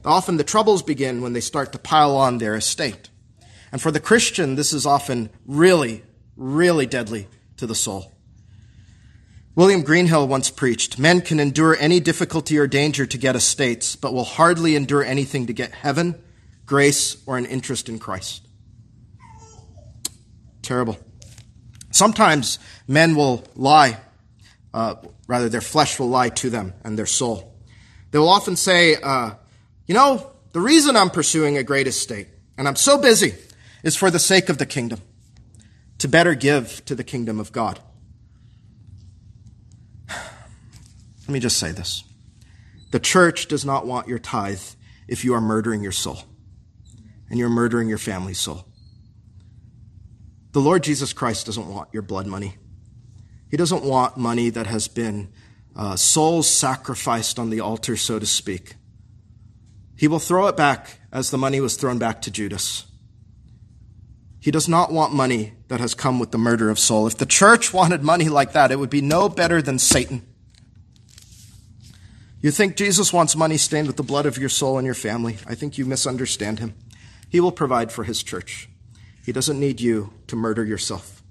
[0.05, 3.09] Often the troubles begin when they start to pile on their estate.
[3.71, 6.03] And for the Christian, this is often really,
[6.35, 8.13] really deadly to the soul.
[9.55, 14.13] William Greenhill once preached, men can endure any difficulty or danger to get estates, but
[14.13, 16.21] will hardly endure anything to get heaven,
[16.65, 18.47] grace, or an interest in Christ.
[20.61, 20.97] Terrible.
[21.89, 23.97] Sometimes men will lie,
[24.73, 24.95] uh,
[25.27, 27.55] rather their flesh will lie to them and their soul.
[28.11, 29.31] They will often say, uh,
[29.87, 33.33] you know, the reason I'm pursuing a great estate and I'm so busy
[33.83, 35.01] is for the sake of the kingdom
[35.97, 37.79] to better give to the kingdom of God.
[40.09, 42.03] Let me just say this.
[42.91, 44.61] The church does not want your tithe
[45.07, 46.19] if you are murdering your soul
[47.29, 48.65] and you're murdering your family's soul.
[50.53, 52.55] The Lord Jesus Christ doesn't want your blood money.
[53.49, 55.29] He doesn't want money that has been
[55.75, 58.75] uh, souls sacrificed on the altar, so to speak.
[59.95, 62.85] He will throw it back as the money was thrown back to Judas.
[64.47, 67.05] He does not want money that has come with the murder of soul.
[67.05, 70.25] If the church wanted money like that, it would be no better than Satan.
[72.39, 75.35] You think Jesus wants money stained with the blood of your soul and your family.
[75.45, 76.75] I think you misunderstand him.
[77.29, 78.69] He will provide for his church.
[79.25, 81.21] He doesn't need you to murder yourself.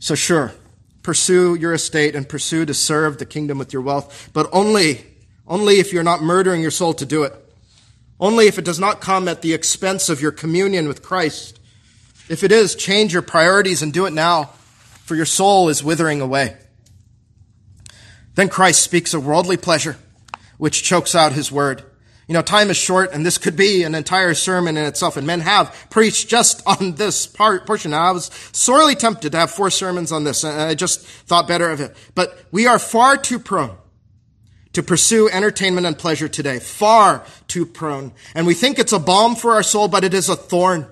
[0.00, 0.54] So, sure,
[1.04, 5.06] pursue your estate and pursue to serve the kingdom with your wealth, but only,
[5.46, 7.32] only if you're not murdering your soul to do it.
[8.18, 11.57] Only if it does not come at the expense of your communion with Christ
[12.28, 14.50] if it is, change your priorities and do it now,
[15.04, 16.56] for your soul is withering away.
[18.34, 19.96] Then Christ speaks of worldly pleasure,
[20.58, 21.82] which chokes out his word.
[22.28, 25.26] You know, time is short, and this could be an entire sermon in itself, and
[25.26, 27.92] men have preached just on this part, portion.
[27.92, 31.48] Now, I was sorely tempted to have four sermons on this, and I just thought
[31.48, 31.96] better of it.
[32.14, 33.76] But we are far too prone
[34.74, 36.58] to pursue entertainment and pleasure today.
[36.58, 38.12] Far too prone.
[38.34, 40.86] And we think it's a balm for our soul, but it is a thorn.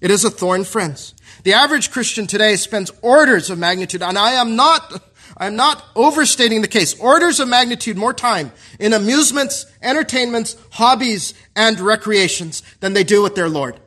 [0.00, 1.14] It is a thorn, friends.
[1.42, 5.02] The average Christian today spends orders of magnitude, and I am not,
[5.36, 11.34] I am not overstating the case, orders of magnitude more time in amusements, entertainments, hobbies,
[11.56, 13.80] and recreations than they do with their Lord.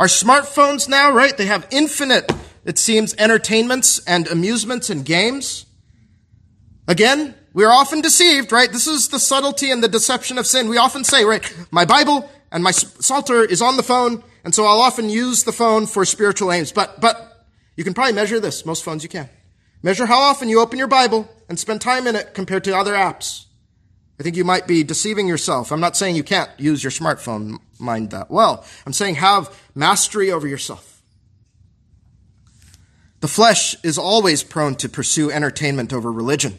[0.00, 1.36] Our smartphones now, right?
[1.36, 2.30] They have infinite,
[2.64, 5.66] it seems, entertainments and amusements and games.
[6.86, 8.70] Again, we are often deceived, right?
[8.70, 10.68] This is the subtlety and the deception of sin.
[10.68, 14.64] We often say, right, my Bible and my Psalter is on the phone, and so
[14.64, 16.72] I'll often use the phone for spiritual aims.
[16.72, 17.46] But, but
[17.76, 18.64] you can probably measure this.
[18.64, 19.28] Most phones you can.
[19.82, 22.94] Measure how often you open your Bible and spend time in it compared to other
[22.94, 23.44] apps.
[24.18, 25.70] I think you might be deceiving yourself.
[25.70, 28.64] I'm not saying you can't use your smartphone, mind that well.
[28.84, 31.00] I'm saying have mastery over yourself.
[33.20, 36.58] The flesh is always prone to pursue entertainment over religion.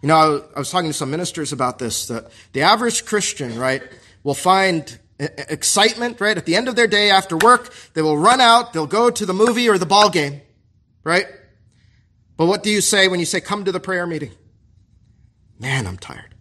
[0.00, 3.82] You know, I was talking to some ministers about this, that the average Christian, right,
[4.22, 6.36] will find excitement, right?
[6.36, 9.26] At the end of their day after work, they will run out, they'll go to
[9.26, 10.40] the movie or the ball game,
[11.04, 11.26] right?
[12.36, 14.32] But what do you say when you say, come to the prayer meeting?
[15.58, 16.34] Man, I'm tired.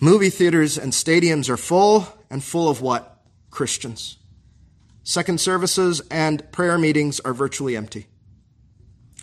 [0.00, 3.22] Movie theaters and stadiums are full and full of what?
[3.50, 4.18] Christians.
[5.04, 8.06] Second services and prayer meetings are virtually empty.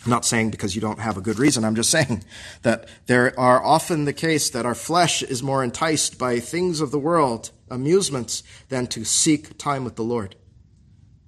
[0.04, 1.64] I'm not saying because you don't have a good reason.
[1.64, 2.24] I'm just saying
[2.62, 6.90] that there are often the case that our flesh is more enticed by things of
[6.90, 10.34] the world, amusements, than to seek time with the Lord.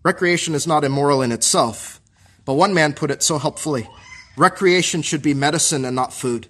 [0.02, 2.00] Recreation is not immoral in itself,
[2.44, 3.88] but one man put it so helpfully.
[4.36, 6.48] Recreation should be medicine and not food.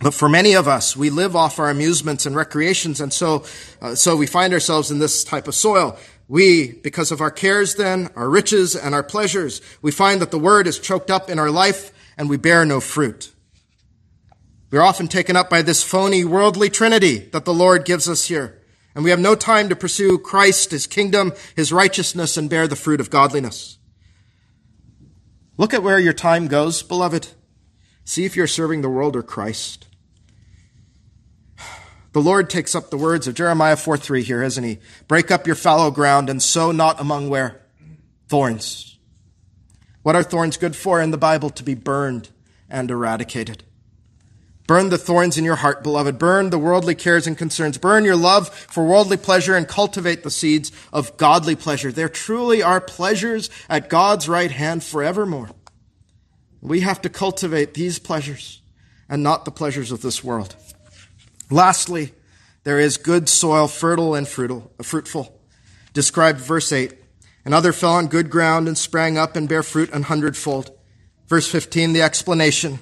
[0.00, 3.44] But for many of us, we live off our amusements and recreations, and so,
[3.82, 5.98] uh, so we find ourselves in this type of soil.
[6.30, 10.38] We, because of our cares then, our riches and our pleasures, we find that the
[10.38, 13.32] word is choked up in our life and we bear no fruit.
[14.70, 18.62] We're often taken up by this phony worldly trinity that the Lord gives us here.
[18.94, 22.76] And we have no time to pursue Christ, His kingdom, His righteousness, and bear the
[22.76, 23.78] fruit of godliness.
[25.56, 27.26] Look at where your time goes, beloved.
[28.04, 29.88] See if you're serving the world or Christ.
[32.12, 34.78] The Lord takes up the words of Jeremiah 4 3 here, isn't he?
[35.06, 37.60] Break up your fallow ground and sow not among where?
[38.28, 38.98] Thorns.
[40.02, 41.50] What are thorns good for in the Bible?
[41.50, 42.30] To be burned
[42.68, 43.64] and eradicated.
[44.66, 46.18] Burn the thorns in your heart, beloved.
[46.18, 47.76] Burn the worldly cares and concerns.
[47.76, 51.90] Burn your love for worldly pleasure and cultivate the seeds of godly pleasure.
[51.90, 55.50] There truly are pleasures at God's right hand forevermore.
[56.60, 58.62] We have to cultivate these pleasures
[59.08, 60.54] and not the pleasures of this world.
[61.50, 62.14] Lastly,
[62.62, 65.22] there is good soil, fertile and fruitful.
[65.22, 65.36] Uh,
[65.92, 66.94] Described verse 8.
[67.44, 70.70] Another fell on good ground and sprang up and bare fruit an hundredfold.
[71.26, 72.78] Verse 15, the explanation.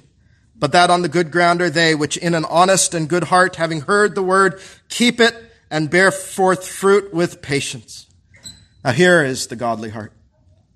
[0.56, 3.56] But that on the good ground are they which in an honest and good heart,
[3.56, 5.34] having heard the word, keep it
[5.70, 8.06] and bear forth fruit with patience.
[8.84, 10.12] Now here is the godly heart.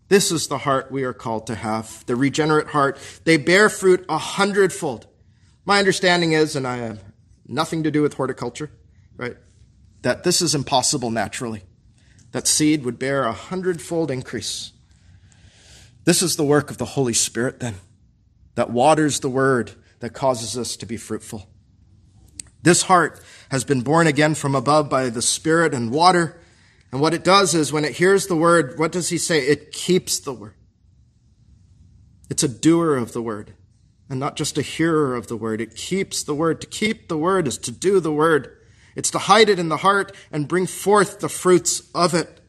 [0.08, 2.98] This is the heart we are called to have, the regenerate heart.
[3.24, 5.06] They bear fruit a hundredfold.
[5.64, 7.02] My understanding is, and I have
[7.52, 8.70] nothing to do with horticulture,
[9.16, 9.36] right?
[10.02, 11.62] That this is impossible naturally.
[12.32, 14.72] That seed would bear a hundredfold increase.
[16.04, 17.76] This is the work of the Holy Spirit then
[18.54, 21.48] that waters the word that causes us to be fruitful.
[22.62, 26.40] This heart has been born again from above by the Spirit and water.
[26.90, 29.38] And what it does is when it hears the word, what does he say?
[29.38, 30.54] It keeps the word.
[32.28, 33.54] It's a doer of the word
[34.12, 35.58] and not just a hearer of the word.
[35.58, 36.60] It keeps the word.
[36.60, 38.54] To keep the word is to do the word.
[38.94, 42.42] It's to hide it in the heart and bring forth the fruits of it.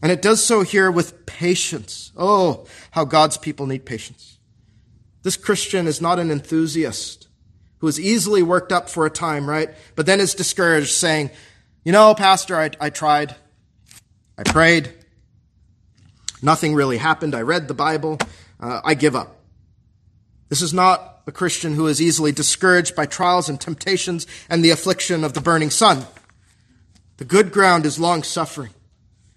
[0.00, 2.12] And it does so here with patience.
[2.16, 4.38] Oh, how God's people need patience.
[5.24, 7.26] This Christian is not an enthusiast
[7.78, 9.70] who is easily worked up for a time, right?
[9.96, 11.30] But then is discouraged, saying,
[11.82, 13.34] You know, Pastor, I, I tried.
[14.38, 14.94] I prayed.
[16.40, 17.34] Nothing really happened.
[17.34, 18.18] I read the Bible.
[18.60, 19.35] Uh, I give up.
[20.48, 24.70] This is not a Christian who is easily discouraged by trials and temptations and the
[24.70, 26.06] affliction of the burning sun.
[27.16, 28.70] The good ground is long suffering.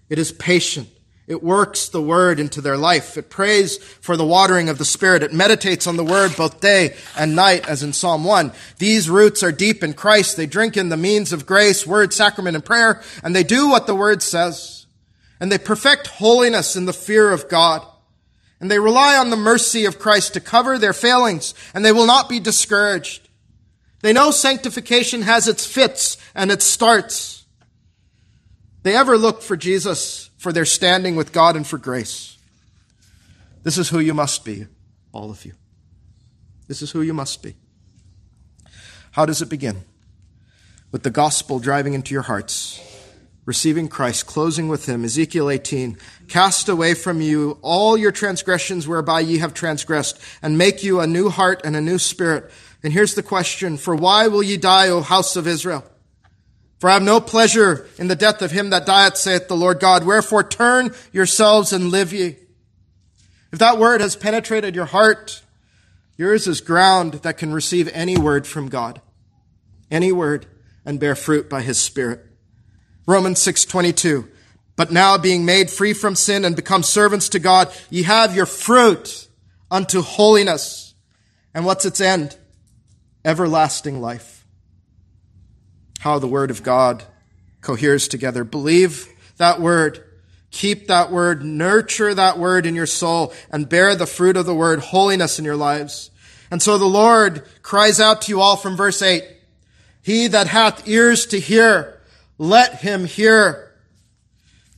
[0.08, 0.88] It is patient.
[1.26, 3.16] It works the word into their life.
[3.16, 5.22] It prays for the watering of the Spirit.
[5.22, 8.52] It meditates on the word both day and night, as in Psalm 1.
[8.78, 10.36] These roots are deep in Christ.
[10.36, 13.86] They drink in the means of grace, word, sacrament, and prayer, and they do what
[13.86, 14.86] the word says.
[15.38, 17.86] And they perfect holiness in the fear of God.
[18.60, 22.06] And they rely on the mercy of Christ to cover their failings, and they will
[22.06, 23.28] not be discouraged.
[24.02, 27.46] They know sanctification has its fits and its starts.
[28.82, 32.38] They ever look for Jesus for their standing with God and for grace.
[33.62, 34.66] This is who you must be,
[35.12, 35.52] all of you.
[36.66, 37.56] This is who you must be.
[39.12, 39.84] How does it begin?
[40.92, 42.80] With the gospel driving into your hearts,
[43.50, 45.04] receiving Christ, closing with him.
[45.04, 45.98] Ezekiel 18,
[46.28, 51.06] cast away from you all your transgressions whereby ye have transgressed, and make you a
[51.08, 52.48] new heart and a new spirit.
[52.84, 55.84] And here's the question, for why will ye die, O house of Israel?
[56.78, 59.80] For I have no pleasure in the death of him that dieth, saith the Lord
[59.80, 60.04] God.
[60.04, 62.36] Wherefore turn yourselves and live ye.
[63.50, 65.42] If that word has penetrated your heart,
[66.16, 69.00] yours is ground that can receive any word from God.
[69.90, 70.46] Any word
[70.84, 72.29] and bear fruit by his spirit.
[73.10, 74.28] Romans 6:22.
[74.76, 78.46] But now being made free from sin and become servants to God, ye have your
[78.46, 79.28] fruit
[79.70, 80.94] unto holiness.
[81.52, 82.36] And what's its end?
[83.24, 84.40] Everlasting life
[86.00, 87.04] how the Word of God
[87.60, 88.42] coheres together.
[88.42, 89.06] Believe
[89.36, 90.02] that Word.
[90.50, 91.44] Keep that Word.
[91.44, 95.44] Nurture that Word in your soul and bear the fruit of the Word, holiness in
[95.44, 96.10] your lives.
[96.50, 99.24] And so the Lord cries out to you all from verse 8.
[100.02, 101.99] He that hath ears to hear,
[102.40, 103.70] let him hear.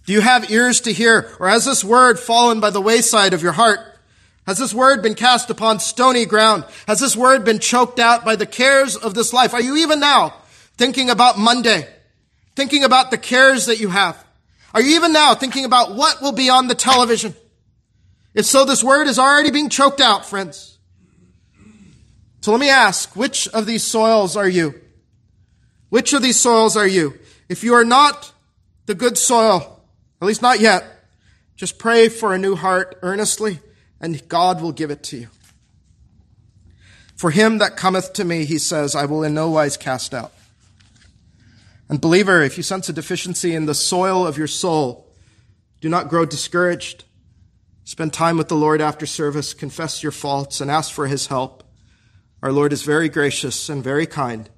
[0.05, 1.31] Do you have ears to hear?
[1.39, 3.79] Or has this word fallen by the wayside of your heart?
[4.49, 6.65] Has this word been cast upon stony ground?
[6.89, 9.55] Has this word been choked out by the cares of this life?
[9.55, 10.35] Are you even now
[10.77, 11.87] thinking about Monday?
[12.57, 14.23] Thinking about the cares that you have?
[14.75, 17.33] Are you even now thinking about what will be on the television?
[18.35, 20.79] If so, this word is already being choked out, friends.
[22.41, 24.81] So let me ask, which of these soils are you?
[25.91, 27.21] Which of these soils are you?
[27.53, 28.32] If you are not
[28.86, 29.84] the good soil,
[30.22, 30.86] at least not yet,
[31.55, 33.61] just pray for a new heart earnestly
[34.00, 35.28] and God will give it to you.
[37.14, 40.32] For him that cometh to me, he says, I will in no wise cast out.
[41.90, 45.07] And believer, if you sense a deficiency in the soil of your soul,
[45.82, 47.05] do not grow discouraged.
[47.84, 51.64] Spend time with the Lord after service, confess your faults, and ask for his help.
[52.42, 54.48] Our Lord is very gracious and very kind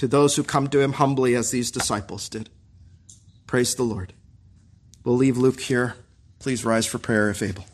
[0.00, 2.48] to those who come to him humbly as these disciples did.
[3.46, 4.14] Praise the Lord.
[5.04, 5.94] We'll leave Luke here.
[6.38, 7.66] Please rise for prayer if able.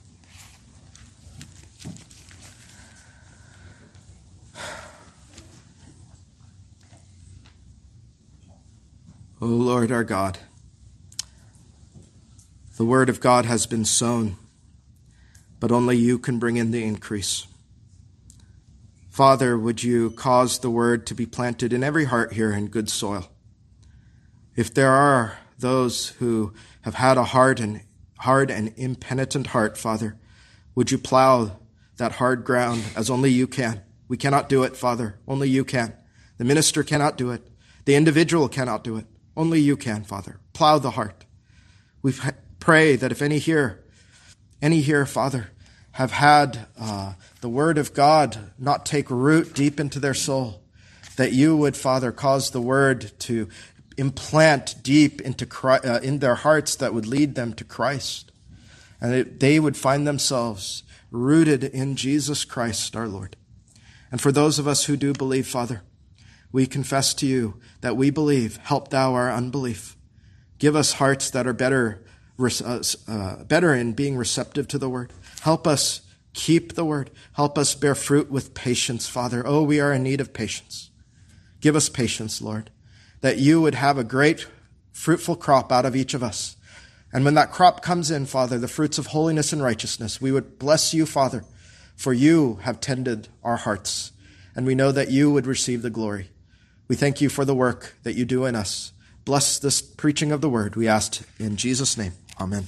[9.41, 10.39] O Lord our God,
[12.77, 14.37] the word of God has been sown,
[15.61, 17.47] but only you can bring in the increase.
[19.17, 22.91] Father, would you cause the word to be planted in every heart here in good
[22.91, 23.31] soil?
[24.55, 26.53] If there are those who
[26.83, 27.81] have had a hard and
[28.19, 30.19] hard and impenitent heart, Father,
[30.75, 31.61] would you plow
[31.97, 33.81] that hard ground as only you can?
[34.07, 35.19] We cannot do it, Father.
[35.27, 35.95] Only you can.
[36.37, 37.49] The minister cannot do it.
[37.87, 39.07] The individual cannot do it.
[39.35, 40.41] Only you can, Father.
[40.53, 41.25] Plow the heart.
[42.03, 42.13] We
[42.61, 43.83] pray that if any here,
[44.61, 45.53] any here, Father,
[45.97, 50.61] have had uh, the word of God not take root deep into their soul,
[51.17, 53.49] that you would, Father, cause the word to
[53.97, 58.31] implant deep into Christ, uh, in their hearts that would lead them to Christ,
[59.01, 63.35] and that they would find themselves rooted in Jesus Christ, our Lord.
[64.13, 65.81] And for those of us who do believe, Father,
[66.53, 68.59] we confess to you that we believe.
[68.59, 69.97] Help thou our unbelief.
[70.59, 72.05] Give us hearts that are better,
[72.39, 75.11] uh, uh, better in being receptive to the word.
[75.43, 76.01] Help us
[76.33, 77.11] keep the word.
[77.33, 79.43] Help us bear fruit with patience, Father.
[79.47, 80.91] Oh, we are in need of patience.
[81.61, 82.71] Give us patience, Lord,
[83.21, 84.47] that you would have a great
[84.93, 86.57] fruitful crop out of each of us.
[87.13, 90.59] And when that crop comes in, Father, the fruits of holiness and righteousness, we would
[90.59, 91.45] bless you, Father,
[91.95, 94.13] for you have tended our hearts.
[94.55, 96.31] And we know that you would receive the glory.
[96.89, 98.93] We thank you for the work that you do in us.
[99.25, 102.13] Bless this preaching of the word, we ask in Jesus' name.
[102.41, 102.67] Amen.